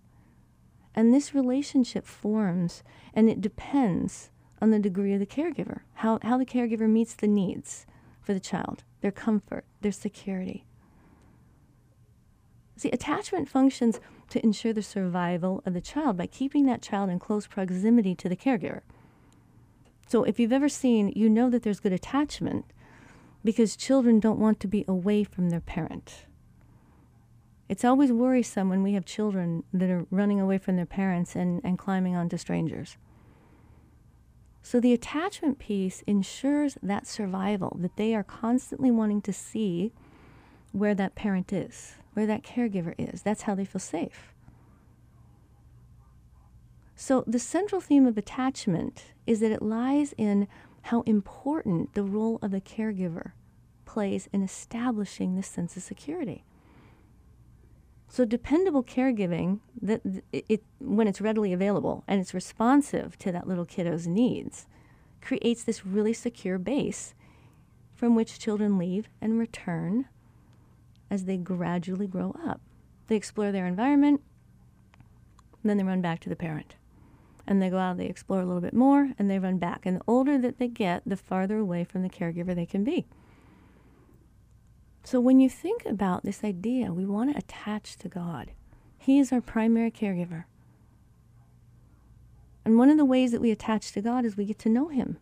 And 0.94 1.12
this 1.12 1.35
relationship 1.35 2.06
forms 2.06 2.83
and 3.12 3.28
it 3.28 3.40
depends 3.40 4.30
on 4.62 4.71
the 4.71 4.78
degree 4.78 5.12
of 5.12 5.21
the 5.21 5.26
caregiver, 5.26 5.80
how, 5.94 6.18
how 6.23 6.38
the 6.38 6.47
caregiver 6.47 6.88
meets 6.88 7.14
the 7.14 7.26
needs 7.26 7.87
for 8.25 8.35
the 8.35 8.40
child, 8.40 8.83
their 9.00 9.12
comfort, 9.12 9.64
their 9.83 9.93
security. 9.93 10.64
See, 12.76 12.90
attachment 12.90 13.49
functions 13.49 14.00
to 14.31 14.43
ensure 14.43 14.73
the 14.73 14.83
survival 14.83 15.62
of 15.64 15.75
the 15.75 15.81
child 15.81 16.16
by 16.16 16.26
keeping 16.26 16.66
that 16.66 16.83
child 16.83 17.11
in 17.11 17.19
close 17.19 17.47
proximity 17.47 18.14
to 18.16 18.28
the 18.28 18.37
caregiver. 18.37 18.81
So, 20.09 20.25
if 20.25 20.40
you've 20.40 20.52
ever 20.52 20.69
seen, 20.69 21.12
you 21.14 21.28
know 21.28 21.49
that 21.50 21.62
there's 21.62 21.81
good 21.81 21.93
attachment 21.93 22.66
because 23.45 23.76
children 23.76 24.19
don't 24.21 24.38
want 24.38 24.59
to 24.61 24.66
be 24.66 24.85
away 24.88 25.23
from 25.23 25.50
their 25.50 25.61
parent. 25.61 26.25
It's 27.69 27.85
always 27.85 28.12
worrisome 28.12 28.69
when 28.69 28.83
we 28.83 28.95
have 28.95 29.04
children 29.04 29.64
that 29.73 29.90
are 29.90 30.07
running 30.11 30.40
away 30.40 30.59
from 30.59 30.76
their 30.76 30.87
parents 30.87 31.35
and, 31.35 31.61
and 31.64 31.78
climbing 31.78 32.16
onto 32.16 32.37
strangers. 32.37 32.97
So 34.64 34.80
the 34.80 34.94
attachment 34.94 35.59
piece 35.59 36.02
ensures 36.06 36.78
that 36.83 37.06
survival, 37.06 37.76
that 37.83 37.97
they 37.97 38.14
are 38.14 38.25
constantly 38.25 38.90
wanting 38.90 39.21
to 39.21 39.33
see 39.33 39.92
where 40.73 40.94
that 40.94 41.14
parent 41.14 41.52
is, 41.52 41.97
where 42.14 42.26
that 42.26 42.42
caregiver 42.42 42.94
is. 42.97 43.21
That's 43.21 43.42
how 43.42 43.54
they 43.54 43.66
feel 43.66 43.78
safe. 43.78 44.33
So 46.97 47.25
the 47.26 47.38
central 47.38 47.83
theme 47.83 48.06
of 48.06 48.16
attachment 48.16 49.12
is 49.26 49.40
that 49.40 49.52
it 49.52 49.61
lies 49.61 50.14
in 50.16 50.49
how 50.85 51.02
important 51.02 51.92
the 51.92 52.02
role 52.02 52.38
of 52.40 52.50
the 52.50 52.62
caregiver 52.62 53.33
plays 53.85 54.30
in 54.33 54.42
establishing 54.42 55.37
this 55.37 55.47
sense 55.47 55.76
of 55.76 55.83
security. 55.83 56.42
So 58.14 58.25
dependable 58.25 58.85
caregiving, 58.85 59.59
that 59.83 60.00
it, 60.30 60.44
it, 60.49 60.62
when 60.78 61.09
it's 61.09 61.21
readily 61.21 61.52
available 61.52 62.04
and 62.06 62.21
it's 62.21 62.33
responsive 62.33 63.18
to 63.18 63.33
that 63.33 63.49
little 63.49 63.64
kiddo's 63.64 64.06
needs, 64.06 64.68
creates 65.21 65.64
this 65.64 65.85
really 65.85 66.12
secure 66.12 66.56
base 66.56 67.12
from 67.92 68.14
which 68.14 68.38
children 68.38 68.78
leave 68.78 69.09
and 69.21 69.37
return 69.37 70.04
as 71.11 71.25
they 71.25 71.37
gradually 71.37 72.06
grow 72.06 72.37
up. 72.47 72.61
They 73.09 73.16
explore 73.16 73.50
their 73.50 73.66
environment, 73.66 74.21
then 75.64 75.76
they 75.76 75.83
run 75.83 76.00
back 76.00 76.21
to 76.21 76.28
the 76.28 76.37
parent 76.37 76.76
and 77.49 77.61
they 77.61 77.68
go 77.68 77.78
out, 77.78 77.97
they 77.97 78.06
explore 78.06 78.42
a 78.42 78.47
little 78.47 78.62
bit 78.62 78.75
more, 78.75 79.11
and 79.18 79.28
they 79.28 79.40
run 79.40 79.59
back. 79.59 79.87
And 79.87 79.97
the 79.97 80.04
older 80.06 80.38
that 80.38 80.59
they 80.59 80.68
get, 80.68 81.02
the 81.04 81.16
farther 81.16 81.59
away 81.59 81.83
from 81.83 82.02
the 82.02 82.09
caregiver 82.09 82.54
they 82.54 82.64
can 82.64 82.85
be. 82.85 83.06
So 85.04 85.20
when 85.20 85.38
you 85.38 85.50
think 85.50 85.84
about 85.84 86.25
this 86.25 86.42
idea, 86.42 86.92
we 86.92 87.04
want 87.04 87.30
to 87.30 87.38
attach 87.38 87.96
to 87.99 88.08
God. 88.08 88.52
He 88.96 89.18
is 89.18 89.32
our 89.32 89.42
primary 89.42 89.90
caregiver. 89.90 90.44
And 92.64 92.78
one 92.78 92.88
of 92.88 92.96
the 92.96 93.04
ways 93.04 93.30
that 93.32 93.42
we 93.42 93.50
attach 93.50 93.92
to 93.92 94.00
God 94.00 94.25
is 94.25 94.37
we 94.37 94.46
get 94.46 94.58
to 94.61 94.70
know 94.70 94.88
Him 94.88 95.18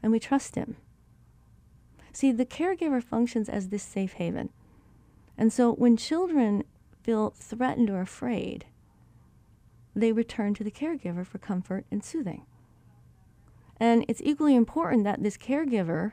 and 0.00 0.12
we 0.12 0.20
trust 0.20 0.54
Him. 0.54 0.76
See, 2.12 2.30
the 2.30 2.46
caregiver 2.46 3.02
functions 3.02 3.48
as 3.48 3.68
this 3.68 3.82
safe 3.82 4.12
haven. 4.14 4.50
And 5.36 5.52
so 5.52 5.72
when 5.72 5.96
children 5.96 6.62
feel 7.02 7.30
threatened 7.30 7.90
or 7.90 8.00
afraid, 8.00 8.66
they 9.96 10.12
return 10.12 10.54
to 10.54 10.64
the 10.64 10.70
caregiver 10.70 11.26
for 11.26 11.38
comfort 11.38 11.84
and 11.90 12.04
soothing. 12.04 12.46
And 13.78 14.04
it's 14.06 14.22
equally 14.24 14.54
important 14.54 15.02
that 15.04 15.24
this 15.24 15.36
caregiver 15.36 16.12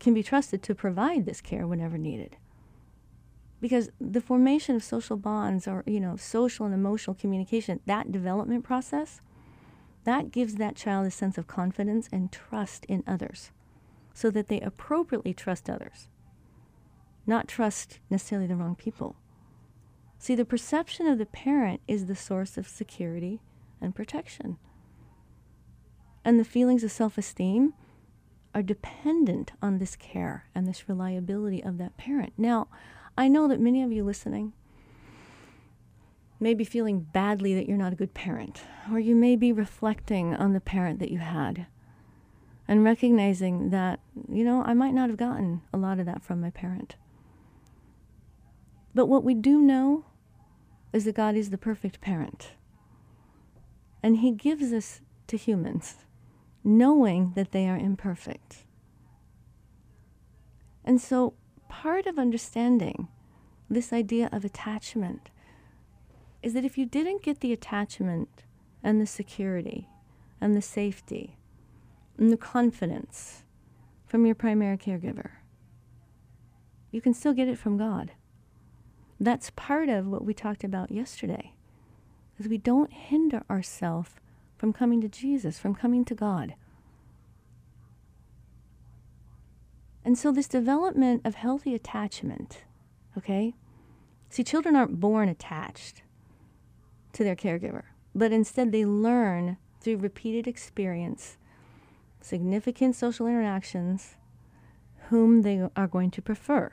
can 0.00 0.14
be 0.14 0.22
trusted 0.22 0.62
to 0.62 0.74
provide 0.74 1.26
this 1.26 1.40
care 1.40 1.66
whenever 1.66 1.98
needed. 1.98 2.36
Because 3.60 3.90
the 4.00 4.20
formation 4.20 4.76
of 4.76 4.84
social 4.84 5.16
bonds 5.16 5.66
or, 5.66 5.82
you 5.86 5.98
know, 5.98 6.16
social 6.16 6.64
and 6.66 6.74
emotional 6.74 7.14
communication, 7.14 7.80
that 7.86 8.12
development 8.12 8.64
process, 8.64 9.20
that 10.04 10.30
gives 10.30 10.54
that 10.54 10.76
child 10.76 11.06
a 11.06 11.10
sense 11.10 11.36
of 11.36 11.46
confidence 11.46 12.08
and 12.12 12.30
trust 12.30 12.84
in 12.86 13.02
others 13.06 13.50
so 14.14 14.30
that 14.30 14.48
they 14.48 14.60
appropriately 14.60 15.34
trust 15.34 15.68
others, 15.68 16.08
not 17.26 17.48
trust 17.48 17.98
necessarily 18.10 18.46
the 18.46 18.56
wrong 18.56 18.74
people. 18.74 19.16
See, 20.18 20.34
the 20.34 20.44
perception 20.44 21.06
of 21.06 21.18
the 21.18 21.26
parent 21.26 21.80
is 21.86 22.06
the 22.06 22.16
source 22.16 22.56
of 22.56 22.66
security 22.66 23.40
and 23.80 23.94
protection. 23.94 24.56
And 26.24 26.38
the 26.38 26.44
feelings 26.44 26.82
of 26.82 26.90
self 26.90 27.16
esteem 27.16 27.74
are 28.54 28.62
dependent 28.62 29.52
on 29.62 29.78
this 29.78 29.96
care 29.96 30.46
and 30.54 30.66
this 30.66 30.88
reliability 30.88 31.62
of 31.62 31.78
that 31.78 31.96
parent. 31.96 32.32
Now, 32.36 32.68
I 33.16 33.28
know 33.28 33.48
that 33.48 33.60
many 33.60 33.82
of 33.82 33.92
you 33.92 34.04
listening 34.04 34.52
may 36.40 36.54
be 36.54 36.64
feeling 36.64 37.00
badly 37.00 37.54
that 37.54 37.68
you're 37.68 37.76
not 37.76 37.92
a 37.92 37.96
good 37.96 38.14
parent, 38.14 38.62
or 38.90 38.98
you 38.98 39.14
may 39.14 39.36
be 39.36 39.52
reflecting 39.52 40.34
on 40.34 40.52
the 40.52 40.60
parent 40.60 41.00
that 41.00 41.10
you 41.10 41.18
had 41.18 41.66
and 42.68 42.84
recognizing 42.84 43.70
that, 43.70 43.98
you 44.30 44.44
know, 44.44 44.62
I 44.62 44.74
might 44.74 44.94
not 44.94 45.08
have 45.08 45.18
gotten 45.18 45.62
a 45.72 45.78
lot 45.78 45.98
of 45.98 46.06
that 46.06 46.22
from 46.22 46.40
my 46.40 46.50
parent. 46.50 46.96
But 48.94 49.06
what 49.06 49.24
we 49.24 49.34
do 49.34 49.58
know 49.58 50.04
is 50.92 51.04
that 51.04 51.14
God 51.14 51.34
is 51.34 51.50
the 51.50 51.58
perfect 51.58 52.00
parent. 52.00 52.52
And 54.02 54.18
He 54.18 54.30
gives 54.32 54.72
us 54.72 55.00
to 55.28 55.36
humans, 55.36 55.96
knowing 56.68 57.32
that 57.34 57.52
they 57.52 57.66
are 57.66 57.78
imperfect. 57.78 58.64
And 60.84 61.00
so, 61.00 61.32
part 61.68 62.06
of 62.06 62.18
understanding 62.18 63.08
this 63.70 63.90
idea 63.90 64.28
of 64.32 64.44
attachment 64.44 65.30
is 66.42 66.52
that 66.52 66.66
if 66.66 66.76
you 66.76 66.84
didn't 66.84 67.22
get 67.22 67.40
the 67.40 67.54
attachment 67.54 68.44
and 68.82 69.00
the 69.00 69.06
security 69.06 69.88
and 70.42 70.54
the 70.54 70.62
safety 70.62 71.38
and 72.18 72.30
the 72.30 72.36
confidence 72.36 73.44
from 74.06 74.26
your 74.26 74.34
primary 74.34 74.76
caregiver, 74.76 75.30
you 76.90 77.00
can 77.00 77.14
still 77.14 77.32
get 77.32 77.48
it 77.48 77.58
from 77.58 77.78
God. 77.78 78.12
That's 79.18 79.50
part 79.56 79.88
of 79.88 80.06
what 80.06 80.24
we 80.24 80.34
talked 80.34 80.64
about 80.64 80.90
yesterday. 80.90 81.54
Is 82.38 82.46
we 82.46 82.58
don't 82.58 82.92
hinder 82.92 83.42
ourselves 83.50 84.10
from 84.58 84.72
coming 84.72 85.00
to 85.00 85.08
Jesus, 85.08 85.58
from 85.58 85.74
coming 85.74 86.04
to 86.04 86.14
God. 86.14 86.54
And 90.04 90.18
so 90.18 90.32
this 90.32 90.48
development 90.48 91.22
of 91.24 91.36
healthy 91.36 91.74
attachment, 91.74 92.64
okay? 93.16 93.54
See, 94.30 94.42
children 94.42 94.74
aren't 94.74 95.00
born 95.00 95.28
attached 95.28 96.02
to 97.12 97.24
their 97.24 97.36
caregiver, 97.36 97.84
but 98.14 98.32
instead 98.32 98.72
they 98.72 98.84
learn 98.84 99.56
through 99.80 99.98
repeated 99.98 100.46
experience, 100.46 101.36
significant 102.20 102.96
social 102.96 103.26
interactions, 103.26 104.16
whom 105.08 105.42
they 105.42 105.68
are 105.76 105.86
going 105.86 106.10
to 106.10 106.22
prefer. 106.22 106.72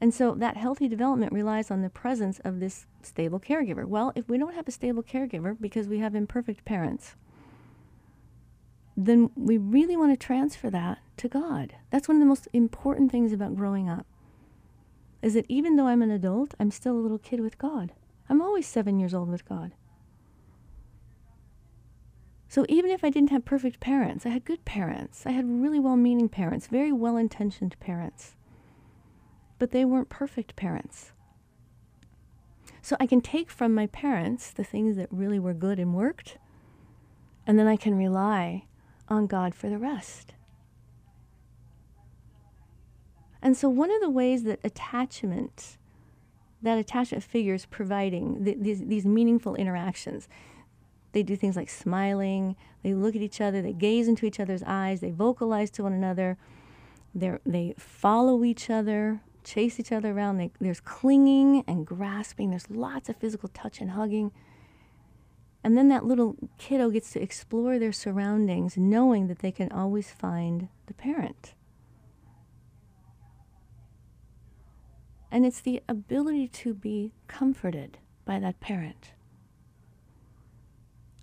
And 0.00 0.12
so 0.12 0.34
that 0.34 0.56
healthy 0.56 0.88
development 0.88 1.32
relies 1.32 1.70
on 1.70 1.82
the 1.82 1.88
presence 1.88 2.38
of 2.40 2.60
this 2.60 2.86
stable 3.02 3.40
caregiver. 3.40 3.86
Well, 3.86 4.12
if 4.14 4.28
we 4.28 4.36
don't 4.36 4.54
have 4.54 4.68
a 4.68 4.72
stable 4.72 5.02
caregiver 5.02 5.56
because 5.58 5.88
we 5.88 5.98
have 6.00 6.14
imperfect 6.14 6.64
parents, 6.64 7.14
then 8.96 9.30
we 9.34 9.56
really 9.56 9.96
want 9.96 10.12
to 10.12 10.26
transfer 10.26 10.70
that 10.70 10.98
to 11.16 11.28
God. 11.28 11.74
That's 11.90 12.08
one 12.08 12.16
of 12.16 12.20
the 12.20 12.26
most 12.26 12.48
important 12.52 13.10
things 13.10 13.32
about 13.32 13.56
growing 13.56 13.88
up. 13.88 14.06
Is 15.22 15.34
that 15.34 15.46
even 15.48 15.76
though 15.76 15.86
I'm 15.86 16.02
an 16.02 16.10
adult, 16.10 16.54
I'm 16.60 16.70
still 16.70 16.94
a 16.94 17.00
little 17.00 17.18
kid 17.18 17.40
with 17.40 17.58
God. 17.58 17.92
I'm 18.28 18.42
always 18.42 18.66
seven 18.66 18.98
years 18.98 19.14
old 19.14 19.30
with 19.30 19.48
God. 19.48 19.72
So 22.48 22.64
even 22.68 22.90
if 22.90 23.02
I 23.02 23.10
didn't 23.10 23.30
have 23.30 23.44
perfect 23.44 23.80
parents, 23.80 24.24
I 24.24 24.28
had 24.30 24.44
good 24.44 24.64
parents. 24.64 25.26
I 25.26 25.32
had 25.32 25.46
really 25.60 25.80
well 25.80 25.96
meaning 25.96 26.28
parents, 26.28 26.66
very 26.66 26.92
well 26.92 27.16
intentioned 27.16 27.76
parents 27.80 28.36
but 29.58 29.70
they 29.70 29.84
weren't 29.84 30.08
perfect 30.08 30.56
parents. 30.56 31.12
So 32.82 32.96
I 33.00 33.06
can 33.06 33.20
take 33.20 33.50
from 33.50 33.74
my 33.74 33.86
parents 33.86 34.50
the 34.50 34.64
things 34.64 34.96
that 34.96 35.08
really 35.10 35.38
were 35.38 35.54
good 35.54 35.78
and 35.78 35.94
worked, 35.94 36.38
and 37.46 37.58
then 37.58 37.66
I 37.66 37.76
can 37.76 37.96
rely 37.96 38.66
on 39.08 39.26
God 39.26 39.54
for 39.54 39.68
the 39.68 39.78
rest. 39.78 40.34
And 43.42 43.56
so, 43.56 43.68
one 43.68 43.92
of 43.92 44.00
the 44.00 44.10
ways 44.10 44.44
that 44.44 44.60
attachment, 44.64 45.78
that 46.62 46.78
attachment 46.78 47.22
figures 47.22 47.66
providing 47.66 48.44
th- 48.44 48.58
these, 48.60 48.80
these 48.86 49.04
meaningful 49.04 49.54
interactions, 49.54 50.28
they 51.12 51.22
do 51.22 51.36
things 51.36 51.56
like 51.56 51.70
smiling, 51.70 52.56
they 52.82 52.94
look 52.94 53.14
at 53.14 53.22
each 53.22 53.40
other, 53.40 53.62
they 53.62 53.72
gaze 53.72 54.08
into 54.08 54.26
each 54.26 54.40
other's 54.40 54.62
eyes, 54.64 55.00
they 55.00 55.10
vocalize 55.10 55.70
to 55.72 55.82
one 55.82 55.92
another, 55.92 56.36
they 57.14 57.74
follow 57.78 58.44
each 58.44 58.68
other, 58.68 59.20
chase 59.46 59.80
each 59.80 59.92
other 59.92 60.10
around. 60.10 60.36
They, 60.36 60.50
there's 60.60 60.80
clinging 60.80 61.64
and 61.66 61.86
grasping. 61.86 62.50
There's 62.50 62.68
lots 62.68 63.08
of 63.08 63.16
physical 63.16 63.48
touch 63.48 63.80
and 63.80 63.92
hugging. 63.92 64.32
And 65.64 65.76
then 65.76 65.88
that 65.88 66.04
little 66.04 66.36
kiddo 66.58 66.90
gets 66.90 67.12
to 67.12 67.22
explore 67.22 67.78
their 67.78 67.92
surroundings, 67.92 68.76
knowing 68.76 69.28
that 69.28 69.38
they 69.38 69.52
can 69.52 69.72
always 69.72 70.10
find 70.10 70.68
the 70.86 70.94
parent. 70.94 71.54
And 75.30 75.44
it's 75.44 75.60
the 75.60 75.82
ability 75.88 76.48
to 76.48 76.74
be 76.74 77.12
comforted 77.26 77.98
by 78.24 78.38
that 78.38 78.60
parent. 78.60 79.12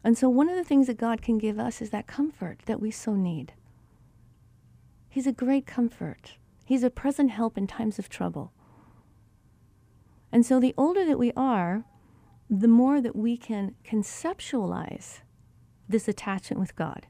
And 0.03 0.17
so, 0.17 0.27
one 0.27 0.49
of 0.49 0.57
the 0.57 0.63
things 0.65 0.87
that 0.87 0.97
God 0.97 1.21
can 1.21 1.37
give 1.37 1.57
us 1.57 1.81
is 1.81 1.91
that 1.91 2.07
comfort 2.07 2.59
that 2.65 2.81
we 2.81 2.91
so 2.91 3.15
need. 3.15 3.53
He's 5.07 5.27
a 5.27 5.31
great 5.31 5.65
comfort, 5.65 6.35
He's 6.73 6.81
a 6.81 6.89
present 6.89 7.29
help 7.29 7.55
in 7.55 7.67
times 7.67 7.99
of 7.99 8.09
trouble. 8.09 8.51
And 10.31 10.43
so, 10.43 10.59
the 10.59 10.73
older 10.75 11.05
that 11.05 11.19
we 11.19 11.31
are, 11.37 11.85
the 12.49 12.67
more 12.67 12.99
that 12.99 13.15
we 13.15 13.37
can 13.37 13.75
conceptualize 13.85 15.19
this 15.87 16.07
attachment 16.07 16.59
with 16.59 16.75
God. 16.75 17.05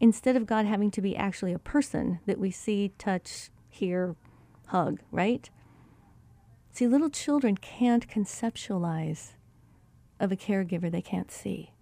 Instead 0.00 0.34
of 0.34 0.46
God 0.46 0.66
having 0.66 0.90
to 0.90 1.00
be 1.00 1.14
actually 1.14 1.52
a 1.52 1.58
person 1.60 2.18
that 2.26 2.40
we 2.40 2.50
see, 2.50 2.90
touch, 2.98 3.48
hear, 3.68 4.16
hug, 4.66 4.98
right? 5.12 5.48
See, 6.72 6.88
little 6.88 7.10
children 7.10 7.56
can't 7.56 8.08
conceptualize 8.08 9.34
of 10.18 10.32
a 10.32 10.36
caregiver 10.36 10.90
they 10.90 11.00
can't 11.00 11.30
see. 11.30 11.74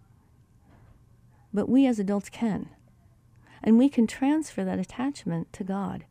But 1.54 1.70
we 1.70 1.86
as 1.86 1.98
adults 1.98 2.28
can. 2.28 2.68
And 3.62 3.78
we 3.78 3.88
can 3.88 4.06
transfer 4.06 4.62
that 4.62 4.78
attachment 4.78 5.54
to 5.54 5.64
God 5.64 6.04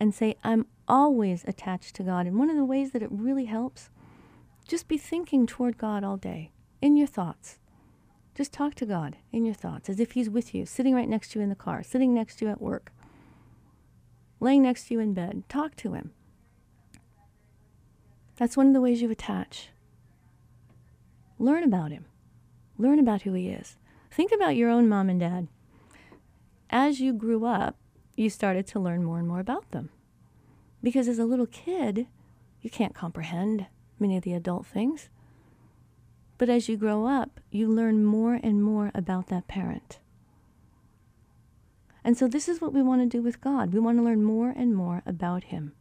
and 0.00 0.14
say, 0.14 0.36
I'm 0.42 0.66
always 0.88 1.44
attached 1.46 1.94
to 1.96 2.02
God. 2.02 2.26
And 2.26 2.38
one 2.38 2.50
of 2.50 2.56
the 2.56 2.64
ways 2.64 2.90
that 2.92 3.02
it 3.02 3.12
really 3.12 3.44
helps, 3.44 3.90
just 4.66 4.88
be 4.88 4.96
thinking 4.96 5.46
toward 5.46 5.76
God 5.78 6.02
all 6.02 6.16
day 6.16 6.50
in 6.80 6.96
your 6.96 7.06
thoughts. 7.06 7.58
Just 8.34 8.52
talk 8.52 8.74
to 8.76 8.86
God 8.86 9.16
in 9.32 9.44
your 9.44 9.54
thoughts 9.54 9.90
as 9.90 10.00
if 10.00 10.12
He's 10.12 10.30
with 10.30 10.54
you, 10.54 10.64
sitting 10.64 10.94
right 10.94 11.08
next 11.08 11.32
to 11.32 11.38
you 11.38 11.42
in 11.42 11.50
the 11.50 11.54
car, 11.54 11.82
sitting 11.82 12.14
next 12.14 12.36
to 12.36 12.46
you 12.46 12.50
at 12.50 12.62
work, 12.62 12.92
laying 14.40 14.62
next 14.62 14.88
to 14.88 14.94
you 14.94 15.00
in 15.00 15.12
bed. 15.12 15.42
Talk 15.48 15.76
to 15.76 15.92
Him. 15.92 16.12
That's 18.36 18.56
one 18.56 18.68
of 18.68 18.72
the 18.72 18.80
ways 18.80 19.02
you 19.02 19.10
attach. 19.10 19.68
Learn 21.38 21.62
about 21.62 21.90
Him, 21.90 22.06
learn 22.78 22.98
about 22.98 23.22
who 23.22 23.34
He 23.34 23.48
is. 23.48 23.76
Think 24.10 24.32
about 24.32 24.56
your 24.56 24.70
own 24.70 24.88
mom 24.88 25.10
and 25.10 25.20
dad. 25.20 25.48
As 26.70 27.00
you 27.00 27.12
grew 27.12 27.44
up, 27.44 27.76
you 28.20 28.28
started 28.28 28.66
to 28.66 28.78
learn 28.78 29.02
more 29.02 29.18
and 29.18 29.26
more 29.26 29.40
about 29.40 29.70
them. 29.70 29.88
Because 30.82 31.08
as 31.08 31.18
a 31.18 31.24
little 31.24 31.46
kid, 31.46 32.06
you 32.60 32.68
can't 32.68 32.94
comprehend 32.94 33.66
many 33.98 34.16
of 34.16 34.24
the 34.24 34.34
adult 34.34 34.66
things. 34.66 35.08
But 36.36 36.50
as 36.50 36.68
you 36.68 36.76
grow 36.76 37.06
up, 37.06 37.40
you 37.50 37.68
learn 37.68 38.04
more 38.04 38.34
and 38.34 38.62
more 38.62 38.90
about 38.94 39.28
that 39.28 39.48
parent. 39.48 39.98
And 42.04 42.16
so, 42.16 42.28
this 42.28 42.48
is 42.48 42.60
what 42.60 42.72
we 42.72 42.82
want 42.82 43.02
to 43.02 43.06
do 43.06 43.22
with 43.22 43.40
God. 43.40 43.72
We 43.72 43.80
want 43.80 43.98
to 43.98 44.02
learn 44.02 44.22
more 44.22 44.54
and 44.56 44.74
more 44.74 45.02
about 45.04 45.44
Him. 45.44 45.72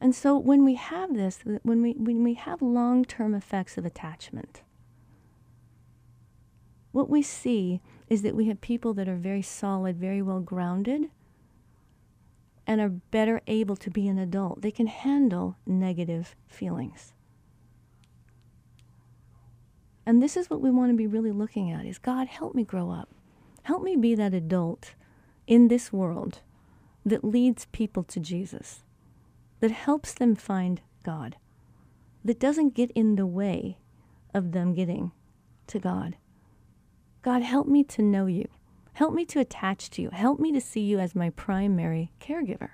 And 0.00 0.14
so 0.14 0.36
when 0.38 0.64
we 0.64 0.74
have 0.74 1.14
this, 1.14 1.40
when 1.62 1.82
we, 1.82 1.92
when 1.92 2.22
we 2.22 2.34
have 2.34 2.62
long 2.62 3.04
term 3.04 3.34
effects 3.34 3.76
of 3.78 3.84
attachment, 3.84 4.62
what 6.96 7.10
we 7.10 7.20
see 7.20 7.82
is 8.08 8.22
that 8.22 8.34
we 8.34 8.46
have 8.46 8.62
people 8.62 8.94
that 8.94 9.06
are 9.06 9.16
very 9.16 9.42
solid, 9.42 9.98
very 9.98 10.22
well 10.22 10.40
grounded, 10.40 11.10
and 12.66 12.80
are 12.80 12.88
better 12.88 13.42
able 13.46 13.76
to 13.76 13.90
be 13.90 14.08
an 14.08 14.18
adult. 14.18 14.62
They 14.62 14.70
can 14.70 14.86
handle 14.86 15.58
negative 15.66 16.34
feelings. 16.48 17.12
And 20.06 20.22
this 20.22 20.38
is 20.38 20.48
what 20.48 20.62
we 20.62 20.70
want 20.70 20.90
to 20.90 20.96
be 20.96 21.06
really 21.06 21.32
looking 21.32 21.70
at 21.70 21.84
is 21.84 21.98
God, 21.98 22.28
help 22.28 22.54
me 22.54 22.64
grow 22.64 22.90
up. 22.90 23.10
Help 23.64 23.82
me 23.82 23.94
be 23.94 24.14
that 24.14 24.32
adult 24.32 24.94
in 25.46 25.68
this 25.68 25.92
world 25.92 26.40
that 27.04 27.22
leads 27.22 27.66
people 27.72 28.04
to 28.04 28.18
Jesus 28.18 28.84
that 29.60 29.70
helps 29.70 30.14
them 30.14 30.34
find 30.34 30.80
God, 31.02 31.36
that 32.24 32.40
doesn't 32.40 32.74
get 32.74 32.90
in 32.92 33.16
the 33.16 33.26
way 33.26 33.76
of 34.32 34.52
them 34.52 34.72
getting 34.72 35.12
to 35.66 35.78
God. 35.78 36.16
God, 37.26 37.42
help 37.42 37.66
me 37.66 37.82
to 37.82 38.02
know 38.02 38.26
you. 38.26 38.46
Help 38.92 39.12
me 39.12 39.24
to 39.24 39.40
attach 39.40 39.90
to 39.90 40.00
you. 40.00 40.10
Help 40.10 40.38
me 40.38 40.52
to 40.52 40.60
see 40.60 40.82
you 40.82 41.00
as 41.00 41.16
my 41.16 41.30
primary 41.30 42.12
caregiver 42.20 42.68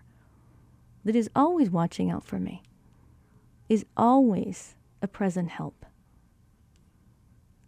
that 1.06 1.16
is 1.16 1.30
always 1.34 1.70
watching 1.70 2.10
out 2.10 2.22
for 2.22 2.38
me, 2.38 2.62
is 3.70 3.86
always 3.96 4.74
a 5.00 5.08
present 5.08 5.48
help, 5.48 5.86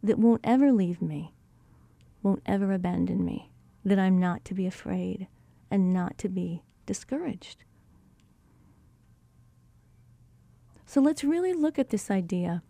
that 0.02 0.18
won't 0.18 0.42
ever 0.44 0.72
leave 0.72 1.00
me, 1.00 1.32
won't 2.22 2.42
ever 2.44 2.70
abandon 2.70 3.24
me, 3.24 3.50
that 3.82 3.98
I'm 3.98 4.18
not 4.18 4.44
to 4.44 4.52
be 4.52 4.66
afraid 4.66 5.26
and 5.70 5.90
not 5.90 6.18
to 6.18 6.28
be 6.28 6.64
discouraged. 6.84 7.64
So 10.84 11.00
let's 11.00 11.24
really 11.24 11.54
look 11.54 11.78
at 11.78 11.88
this 11.88 12.10
idea 12.10 12.62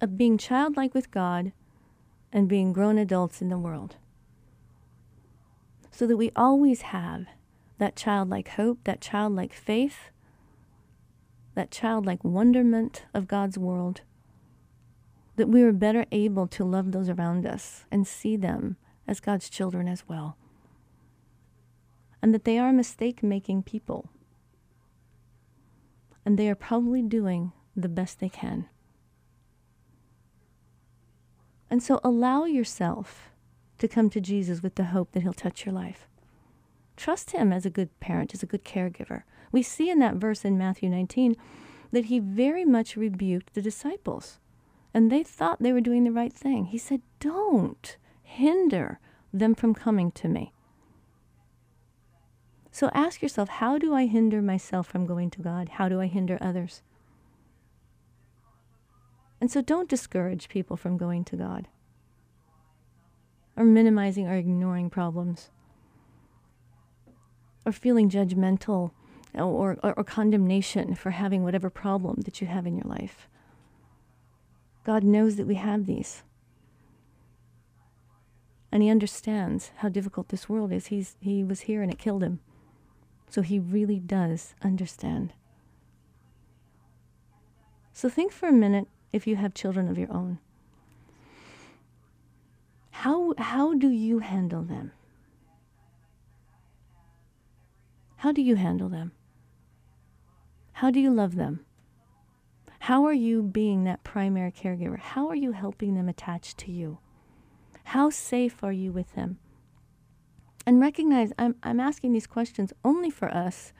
of 0.00 0.18
being 0.18 0.36
childlike 0.36 0.94
with 0.94 1.12
God 1.12 1.52
and 2.32 2.48
being 2.48 2.72
grown 2.72 2.98
adults 2.98 3.42
in 3.42 3.48
the 3.48 3.58
world. 3.58 3.96
So 5.90 6.06
that 6.06 6.16
we 6.16 6.32
always 6.34 6.82
have 6.82 7.26
that 7.78 7.96
childlike 7.96 8.48
hope, 8.48 8.78
that 8.84 9.00
childlike 9.00 9.52
faith, 9.52 10.10
that 11.54 11.70
childlike 11.70 12.24
wonderment 12.24 13.04
of 13.12 13.28
God's 13.28 13.58
world, 13.58 14.00
that 15.36 15.48
we 15.48 15.62
are 15.62 15.72
better 15.72 16.06
able 16.10 16.46
to 16.46 16.64
love 16.64 16.92
those 16.92 17.08
around 17.08 17.46
us 17.46 17.84
and 17.90 18.06
see 18.06 18.36
them 18.36 18.76
as 19.06 19.20
God's 19.20 19.50
children 19.50 19.88
as 19.88 20.08
well. 20.08 20.36
And 22.22 22.32
that 22.32 22.44
they 22.44 22.58
are 22.58 22.72
mistake 22.72 23.22
making 23.22 23.64
people 23.64 24.08
and 26.24 26.38
they 26.38 26.48
are 26.48 26.54
probably 26.54 27.02
doing 27.02 27.52
the 27.76 27.88
best 27.88 28.20
they 28.20 28.28
can. 28.28 28.68
And 31.72 31.82
so 31.82 32.00
allow 32.04 32.44
yourself 32.44 33.30
to 33.78 33.88
come 33.88 34.10
to 34.10 34.20
Jesus 34.20 34.62
with 34.62 34.74
the 34.74 34.84
hope 34.92 35.12
that 35.12 35.22
He'll 35.22 35.32
touch 35.32 35.64
your 35.64 35.72
life. 35.72 36.06
Trust 36.98 37.30
Him 37.30 37.50
as 37.50 37.64
a 37.64 37.70
good 37.70 37.98
parent, 37.98 38.34
as 38.34 38.42
a 38.42 38.46
good 38.46 38.62
caregiver. 38.62 39.22
We 39.50 39.62
see 39.62 39.88
in 39.88 39.98
that 40.00 40.16
verse 40.16 40.44
in 40.44 40.58
Matthew 40.58 40.90
19 40.90 41.34
that 41.90 42.04
He 42.04 42.18
very 42.18 42.66
much 42.66 42.94
rebuked 42.94 43.54
the 43.54 43.62
disciples, 43.62 44.38
and 44.92 45.10
they 45.10 45.22
thought 45.22 45.62
they 45.62 45.72
were 45.72 45.80
doing 45.80 46.04
the 46.04 46.12
right 46.12 46.34
thing. 46.34 46.66
He 46.66 46.76
said, 46.76 47.00
Don't 47.20 47.96
hinder 48.22 49.00
them 49.32 49.54
from 49.54 49.72
coming 49.72 50.12
to 50.12 50.28
me. 50.28 50.52
So 52.70 52.90
ask 52.92 53.22
yourself 53.22 53.48
how 53.48 53.78
do 53.78 53.94
I 53.94 54.04
hinder 54.04 54.42
myself 54.42 54.88
from 54.88 55.06
going 55.06 55.30
to 55.30 55.40
God? 55.40 55.70
How 55.70 55.88
do 55.88 56.02
I 56.02 56.06
hinder 56.06 56.36
others? 56.38 56.82
And 59.42 59.50
so 59.50 59.60
don't 59.60 59.88
discourage 59.88 60.48
people 60.48 60.76
from 60.76 60.96
going 60.96 61.24
to 61.24 61.34
God 61.34 61.66
or 63.56 63.64
minimizing 63.64 64.28
or 64.28 64.36
ignoring 64.36 64.88
problems 64.88 65.50
or 67.66 67.72
feeling 67.72 68.08
judgmental 68.08 68.92
or, 69.34 69.78
or, 69.82 69.94
or, 69.96 70.04
condemnation 70.04 70.94
for 70.94 71.10
having 71.10 71.42
whatever 71.42 71.70
problem 71.70 72.20
that 72.20 72.40
you 72.40 72.46
have 72.46 72.68
in 72.68 72.76
your 72.76 72.86
life. 72.86 73.26
God 74.84 75.02
knows 75.02 75.34
that 75.34 75.48
we 75.48 75.56
have 75.56 75.86
these. 75.86 76.22
And 78.70 78.80
He 78.80 78.90
understands 78.90 79.72
how 79.78 79.88
difficult 79.88 80.28
this 80.28 80.48
world 80.48 80.70
is. 80.70 80.86
He's, 80.86 81.16
he 81.18 81.42
was 81.42 81.62
here 81.62 81.82
and 81.82 81.90
it 81.90 81.98
killed 81.98 82.22
Him. 82.22 82.38
So 83.28 83.42
he 83.42 83.58
really 83.58 83.98
does 83.98 84.54
understand. 84.62 85.32
So 87.92 88.08
think 88.08 88.30
for 88.30 88.48
a 88.48 88.52
minute 88.52 88.86
if 89.12 89.26
you 89.26 89.36
have 89.36 89.54
children 89.54 89.88
of 89.88 89.98
your 89.98 90.12
own. 90.12 90.38
How, 92.90 93.34
how 93.38 93.74
do 93.74 93.88
you 93.88 94.20
handle 94.20 94.62
them? 94.62 94.92
How 98.16 98.32
do 98.32 98.40
you 98.40 98.56
handle 98.56 98.88
them? 98.88 99.12
How 100.74 100.90
do 100.90 101.00
you 101.00 101.12
love 101.12 101.34
them? 101.34 101.64
How 102.80 103.04
are 103.04 103.12
you 103.12 103.42
being 103.42 103.84
that 103.84 104.04
primary 104.04 104.52
caregiver? 104.52 104.98
How 104.98 105.28
are 105.28 105.36
you 105.36 105.52
helping 105.52 105.94
them 105.94 106.08
attach 106.08 106.56
to 106.56 106.70
you? 106.70 106.98
How 107.84 108.10
safe 108.10 108.62
are 108.62 108.72
you 108.72 108.92
with 108.92 109.14
them? 109.14 109.38
and 110.66 110.80
recognize 110.80 111.32
I'm, 111.38 111.56
I'm 111.62 111.80
asking 111.80 112.12
these 112.12 112.26
questions 112.26 112.72
only 112.84 113.10
for 113.10 113.28
us 113.32 113.72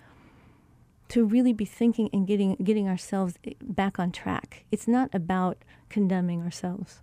to 1.13 1.27
really 1.27 1.53
be 1.53 1.67
thinking 1.67 2.09
and 2.11 2.27
getting, 2.27 2.55
getting 2.55 2.89
ourselves 2.89 3.35
eh, 3.45 3.53
back 3.61 3.99
on 3.99 4.11
track. 4.11 4.65
It's 4.71 4.89
not 4.89 5.11
about 5.13 5.59
condemning 5.91 6.41
ourselves 6.41 7.03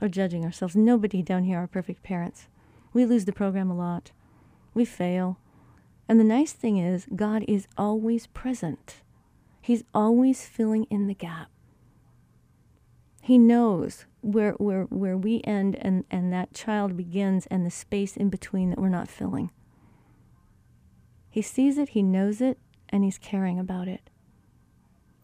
or 0.00 0.08
judging 0.08 0.46
ourselves. 0.46 0.74
Nobody 0.74 1.20
down 1.20 1.44
here 1.44 1.58
are 1.58 1.66
perfect 1.66 2.02
parents. 2.02 2.48
We 2.94 3.04
lose 3.04 3.26
the 3.26 3.34
program 3.34 3.70
a 3.70 3.76
lot, 3.76 4.12
we 4.72 4.86
fail. 4.86 5.38
And 6.08 6.18
the 6.18 6.24
nice 6.24 6.52
thing 6.52 6.78
is, 6.78 7.06
God 7.14 7.44
is 7.46 7.68
always 7.76 8.26
present. 8.28 9.02
He's 9.60 9.84
always 9.92 10.46
filling 10.46 10.84
in 10.84 11.06
the 11.06 11.12
gap. 11.12 11.50
He 13.20 13.36
knows 13.36 14.06
where, 14.22 14.52
where, 14.52 14.84
where 14.84 15.18
we 15.18 15.42
end 15.44 15.76
and, 15.82 16.06
and 16.10 16.32
that 16.32 16.54
child 16.54 16.96
begins 16.96 17.44
and 17.50 17.66
the 17.66 17.70
space 17.70 18.16
in 18.16 18.30
between 18.30 18.70
that 18.70 18.78
we're 18.78 18.88
not 18.88 19.10
filling. 19.10 19.50
He 21.28 21.42
sees 21.42 21.76
it, 21.76 21.90
he 21.90 22.02
knows 22.02 22.40
it, 22.40 22.56
and 22.90 23.04
he's 23.04 23.18
caring 23.18 23.58
about 23.58 23.88
it. 23.88 24.10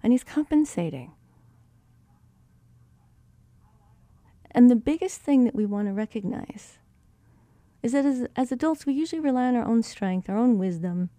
And 0.02 0.12
he's 0.12 0.24
compensating. 0.24 1.12
And 4.50 4.70
the 4.70 4.76
biggest 4.76 5.20
thing 5.20 5.44
that 5.44 5.55
we 5.55 5.66
want 5.66 5.88
to 5.88 5.92
recognize 5.92 6.79
is 7.83 7.92
that 7.92 8.07
as, 8.07 8.26
as 8.35 8.50
adults, 8.50 8.87
we 8.87 8.94
usually 8.94 9.20
rely 9.20 9.46
on 9.46 9.57
our 9.57 9.66
own 9.66 9.83
strength, 9.83 10.31
our 10.31 10.37
own 10.38 10.59
wisdom. 10.59 11.11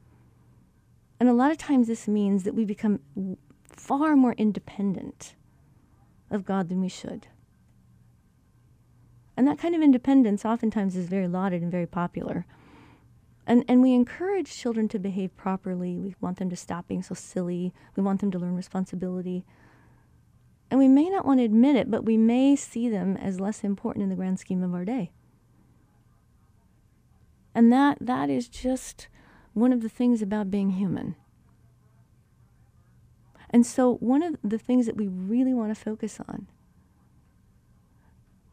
And 1.20 1.30
a 1.30 1.34
lot 1.34 1.52
of 1.52 1.58
times 1.58 1.88
this 1.88 2.08
means 2.08 2.44
that 2.44 2.56
we 2.56 2.66
become 2.66 3.00
far 3.70 4.16
more 4.16 4.34
independent 4.34 5.36
of 6.32 6.46
God 6.46 6.70
than 6.70 6.82
we 6.82 6.90
should. 6.90 7.28
And 9.36 9.48
that 9.48 9.60
kind 9.60 9.76
of 9.76 9.82
independence 9.82 10.44
oftentimes 10.44 10.96
is 10.96 11.08
very 11.08 11.28
lauded 11.28 11.62
and 11.62 11.72
very 11.72 11.86
popular. 11.86 12.46
And, 13.48 13.64
and 13.70 13.82
we 13.82 13.94
encourage 13.94 14.54
children 14.54 14.90
to 14.90 15.00
behave 15.00 15.36
properly. 15.38 15.98
We 15.98 16.16
want 16.20 16.38
them 16.38 16.50
to 16.50 16.56
stop 16.58 16.90
being 16.90 17.02
so 17.02 17.16
silly. 17.16 17.74
We 17.96 18.04
want 18.04 18.20
them 18.20 18.30
to 18.32 18.38
learn 18.38 18.58
responsibility. 18.58 19.46
And 20.70 20.78
we 20.78 20.90
may 20.90 21.10
not 21.10 21.26
want 21.26 21.40
to 21.40 21.46
admit 21.46 21.78
it, 21.78 21.90
but 21.90 22.04
we 22.04 22.18
may 22.18 22.58
see 22.58 22.90
them 22.90 23.16
as 23.16 23.40
less 23.40 23.64
important 23.64 24.04
in 24.04 24.10
the 24.10 24.18
grand 24.18 24.38
scheme 24.38 24.64
of 24.64 24.74
our 24.74 24.84
day. 24.84 25.12
And 27.56 27.72
that, 27.72 27.98
that 28.02 28.30
is 28.30 28.50
just 28.50 29.08
one 29.54 29.72
of 29.72 29.82
the 29.82 29.90
things 29.90 30.22
about 30.22 30.52
being 30.52 30.72
human. 30.72 31.16
And 33.50 33.66
so, 33.66 33.96
one 33.96 34.22
of 34.22 34.36
the 34.44 34.60
things 34.60 34.86
that 34.88 34.98
we 34.98 35.08
really 35.08 35.54
want 35.54 35.74
to 35.74 35.82
focus 35.82 36.20
on 36.28 36.48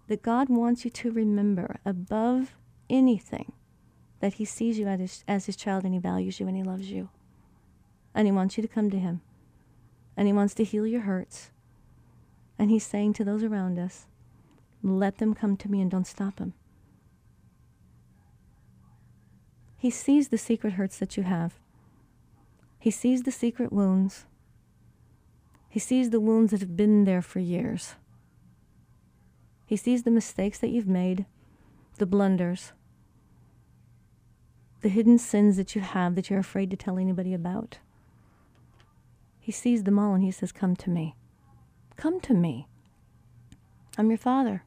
that 0.07 0.22
God 0.22 0.48
wants 0.48 0.85
you 0.85 0.90
to 0.92 1.11
remember 1.11 1.80
above 1.85 2.54
anything 2.88 3.52
that 4.20 4.35
He 4.35 4.44
sees 4.44 4.79
you 4.79 4.87
as 4.87 5.00
his, 5.00 5.24
as 5.29 5.46
his 5.46 5.57
child 5.57 5.85
and 5.85 5.94
He 5.94 6.00
values 6.00 6.40
you 6.40 6.46
and 6.46 6.57
He 6.57 6.62
loves 6.62 6.90
you. 6.90 7.09
And 8.14 8.27
He 8.27 8.33
wants 8.33 8.57
you 8.57 8.62
to 8.62 8.68
come 8.68 8.90
to 8.90 8.98
Him. 8.98 9.20
And 10.16 10.27
He 10.27 10.33
wants 10.33 10.55
to 10.55 10.64
heal 10.64 10.87
your 10.87 11.03
hurts. 11.03 11.50
And 12.59 12.70
He's 12.70 12.87
saying 12.87 13.14
to 13.14 13.24
those 13.24 13.42
around 13.42 13.79
us, 13.79 14.07
let 14.83 15.18
them 15.18 15.35
come 15.35 15.57
to 15.57 15.70
me 15.70 15.81
and 15.81 15.90
don't 15.90 16.07
stop 16.07 16.37
them. 16.37 16.53
He 19.79 19.90
sees 19.90 20.29
the 20.29 20.38
secret 20.38 20.74
hurts 20.74 20.98
that 20.98 21.16
you 21.16 21.22
have. 21.22 21.55
He 22.79 22.90
sees 22.90 23.22
the 23.22 23.33
secret 23.33 23.72
wounds. 23.72 24.27
He 25.68 25.79
sees 25.79 26.11
the 26.11 26.20
wounds 26.20 26.53
that 26.53 26.61
have 26.61 26.77
been 26.77 27.05
there 27.05 27.22
for 27.22 27.40
years. 27.40 27.94
He 29.66 29.77
sees 29.77 30.03
the 30.03 30.11
mistakes 30.11 30.59
that 30.59 30.68
you've 30.68 30.87
made, 30.87 31.24
the 31.96 32.07
blunders, 32.07 32.72
the 34.85 34.90
hidden 34.90 35.16
sins 35.16 35.57
that 35.57 35.75
you 35.75 35.81
have 35.81 36.14
that 36.14 36.29
you're 36.29 36.38
afraid 36.38 36.70
to 36.70 36.77
tell 36.77 36.99
anybody 36.99 37.33
about. 37.33 37.79
He 39.40 39.51
sees 39.51 39.85
them 39.85 39.99
all 39.99 40.12
and 40.12 40.23
he 40.23 40.31
says, 40.31 40.53
Come 40.53 40.77
to 40.77 40.90
me. 40.90 41.16
Come 41.97 42.20
to 42.20 42.35
me. 42.35 42.68
I'm 43.97 44.11
your 44.11 44.18
father. 44.18 44.62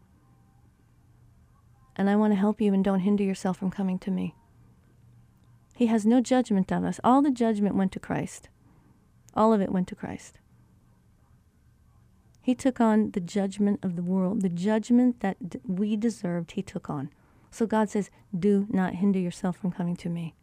And 1.96 2.10
I 2.10 2.16
want 2.16 2.34
to 2.34 2.40
help 2.40 2.60
you 2.60 2.74
and 2.74 2.84
don't 2.84 3.02
hinder 3.02 3.24
yourself 3.24 3.58
from 3.58 3.70
coming 3.70 4.00
to 4.00 4.10
me. 4.10 4.34
He 5.76 5.86
has 5.86 6.04
no 6.04 6.20
judgment 6.20 6.72
of 6.72 6.84
us. 6.84 7.00
All 7.04 7.22
the 7.22 7.30
judgment 7.30 7.76
went 7.76 7.92
to 7.92 8.00
Christ. 8.00 8.50
All 9.36 9.54
of 9.54 9.62
it 9.62 9.72
went 9.72 9.88
to 9.90 9.96
Christ. 9.96 10.40
He 12.42 12.56
took 12.56 12.82
on 12.82 13.12
the 13.12 13.20
judgment 13.20 13.82
of 13.84 13.96
the 13.96 14.02
world, 14.02 14.42
the 14.42 14.50
judgment 14.50 15.20
that 15.20 15.38
we 15.64 15.96
deserved, 15.96 16.54
he 16.54 16.64
took 16.64 16.90
on. 16.90 17.12
So 17.52 17.66
God 17.66 17.90
says, 17.90 18.10
Do 18.38 18.68
not 18.70 18.96
hinder 18.96 19.20
yourself 19.20 19.58
from 19.58 19.72
coming 19.72 19.96
to 19.98 20.10
me. 20.10 20.36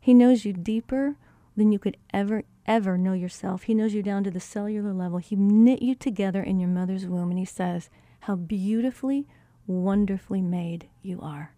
He 0.00 0.12
knows 0.12 0.44
you 0.44 0.52
deeper 0.52 1.16
than 1.56 1.72
you 1.72 1.78
could 1.78 1.96
ever, 2.12 2.42
ever 2.66 2.98
know 2.98 3.14
yourself. 3.14 3.62
He 3.62 3.74
knows 3.74 3.94
you 3.94 4.02
down 4.02 4.24
to 4.24 4.30
the 4.30 4.40
cellular 4.40 4.92
level. 4.92 5.18
He 5.18 5.36
knit 5.36 5.80
you 5.80 5.94
together 5.94 6.42
in 6.42 6.60
your 6.60 6.68
mother's 6.68 7.06
womb, 7.06 7.30
and 7.30 7.38
He 7.38 7.44
says, 7.44 7.88
How 8.20 8.36
beautifully, 8.36 9.26
wonderfully 9.66 10.42
made 10.42 10.88
you 11.02 11.20
are. 11.22 11.54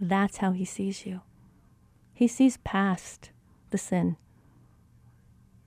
That's 0.00 0.36
how 0.36 0.52
He 0.52 0.64
sees 0.64 1.06
you. 1.06 1.22
He 2.14 2.28
sees 2.28 2.58
past 2.58 3.30
the 3.70 3.78
sin, 3.78 4.16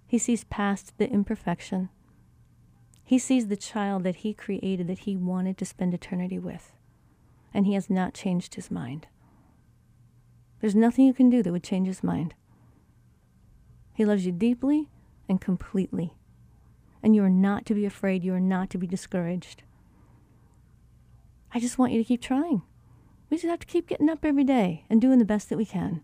He 0.07 0.17
sees 0.17 0.43
past 0.45 0.97
the 0.97 1.09
imperfection. 1.09 1.89
He 3.11 3.19
sees 3.19 3.47
the 3.47 3.57
child 3.57 4.05
that 4.05 4.15
he 4.23 4.33
created 4.33 4.87
that 4.87 4.99
he 4.99 5.17
wanted 5.17 5.57
to 5.57 5.65
spend 5.65 5.93
eternity 5.93 6.39
with, 6.39 6.71
and 7.53 7.65
he 7.65 7.73
has 7.73 7.89
not 7.89 8.13
changed 8.13 8.55
his 8.55 8.71
mind. 8.71 9.07
There's 10.61 10.75
nothing 10.75 11.07
you 11.07 11.13
can 11.13 11.29
do 11.29 11.43
that 11.43 11.51
would 11.51 11.61
change 11.61 11.87
his 11.87 12.05
mind. 12.05 12.35
He 13.93 14.05
loves 14.05 14.25
you 14.25 14.31
deeply 14.31 14.87
and 15.27 15.41
completely, 15.41 16.13
and 17.03 17.13
you 17.13 17.21
are 17.21 17.29
not 17.29 17.65
to 17.65 17.73
be 17.73 17.83
afraid, 17.83 18.23
you 18.23 18.33
are 18.33 18.39
not 18.39 18.69
to 18.69 18.77
be 18.77 18.87
discouraged. 18.87 19.63
I 21.53 21.59
just 21.59 21.77
want 21.77 21.91
you 21.91 21.99
to 21.99 22.07
keep 22.07 22.21
trying. 22.21 22.61
We 23.29 23.35
just 23.35 23.49
have 23.49 23.59
to 23.59 23.67
keep 23.67 23.87
getting 23.87 24.09
up 24.09 24.23
every 24.23 24.45
day 24.45 24.85
and 24.89 25.01
doing 25.01 25.19
the 25.19 25.25
best 25.25 25.49
that 25.49 25.57
we 25.57 25.65
can 25.65 25.99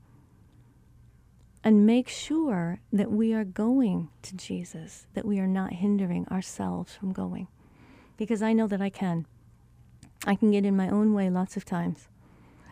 and 1.67 1.85
make 1.85 2.07
sure 2.07 2.79
that 2.93 3.11
we 3.11 3.33
are 3.33 3.43
going 3.43 4.07
to 4.21 4.33
Jesus, 4.37 5.05
that 5.15 5.25
we 5.25 5.37
are 5.37 5.45
not 5.45 5.73
hindering 5.73 6.25
ourselves 6.29 6.95
from 6.95 7.11
going. 7.11 7.49
Because 8.15 8.41
I 8.41 8.53
know 8.53 8.67
that 8.67 8.81
I 8.81 8.89
can. 8.89 9.25
I 10.25 10.35
can 10.35 10.49
get 10.49 10.63
in 10.63 10.77
my 10.77 10.87
own 10.87 11.13
way 11.13 11.29
lots 11.29 11.57
of 11.57 11.65
times. 11.65 12.07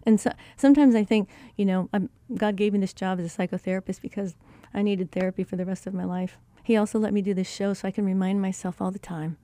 And 0.04 0.18
so, 0.18 0.32
sometimes 0.56 0.96
I 0.96 1.04
think, 1.04 1.28
you 1.58 1.66
know, 1.66 1.90
I'm, 1.92 2.10
God 2.36 2.56
gave 2.56 2.72
me 2.72 2.80
this 2.80 2.94
job 2.94 3.20
as 3.20 3.26
a 3.26 3.38
psychotherapist 3.38 4.00
because 4.00 4.36
I 4.74 4.82
needed 4.82 5.12
therapy 5.12 5.44
for 5.44 5.58
the 5.58 5.66
rest 5.66 5.86
of 5.86 5.94
my 5.94 6.06
life. 6.06 6.38
He 6.64 6.78
also 6.78 6.98
let 6.98 7.12
me 7.12 7.22
do 7.22 7.34
this 7.34 7.52
show 7.52 7.74
so 7.74 7.90
I 7.90 7.92
can 7.92 8.06
remind 8.06 8.42
myself 8.42 8.82
all 8.82 8.92
the 8.92 8.98
time. 8.98 9.36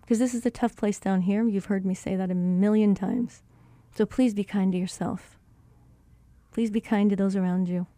Because 0.00 0.18
this 0.18 0.34
is 0.34 0.44
a 0.44 0.50
tough 0.50 0.74
place 0.74 0.98
down 0.98 1.20
here. 1.20 1.46
You've 1.46 1.66
heard 1.66 1.86
me 1.86 1.94
say 1.94 2.16
that 2.16 2.32
a 2.32 2.34
million 2.34 2.96
times. 2.96 3.44
So 3.96 4.06
please 4.06 4.34
be 4.34 4.42
kind 4.42 4.72
to 4.72 4.78
yourself. 4.78 5.38
Please 6.54 6.70
be 6.70 6.80
kind 6.80 7.10
to 7.10 7.16
those 7.16 7.34
around 7.34 7.68
you. 7.68 7.88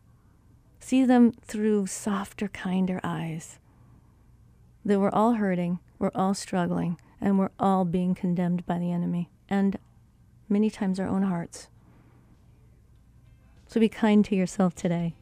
See 0.80 1.04
them 1.04 1.32
through 1.42 1.88
softer, 1.88 2.48
kinder 2.48 3.00
eyes. 3.04 3.58
That 4.82 4.98
we're 4.98 5.10
all 5.10 5.34
hurting, 5.34 5.78
we're 5.98 6.10
all 6.14 6.32
struggling, 6.32 6.98
and 7.20 7.38
we're 7.38 7.50
all 7.60 7.84
being 7.84 8.14
condemned 8.14 8.64
by 8.64 8.78
the 8.78 8.90
enemy, 8.90 9.28
and 9.50 9.78
many 10.48 10.70
times 10.70 10.98
our 10.98 11.06
own 11.06 11.24
hearts. 11.24 11.68
So 13.66 13.78
be 13.78 13.90
kind 13.90 14.24
to 14.24 14.34
yourself 14.34 14.74
today. 14.74 15.14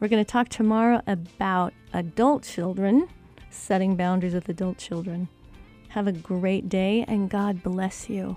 We're 0.00 0.08
going 0.08 0.24
to 0.24 0.30
talk 0.30 0.48
tomorrow 0.48 1.00
about 1.06 1.72
adult 1.92 2.42
children, 2.42 3.08
setting 3.50 3.94
boundaries 3.94 4.34
with 4.34 4.48
adult 4.48 4.78
children. 4.78 5.28
Have 5.90 6.08
a 6.08 6.12
great 6.12 6.68
day, 6.68 7.04
and 7.06 7.30
God 7.30 7.62
bless 7.62 8.10
you. 8.10 8.36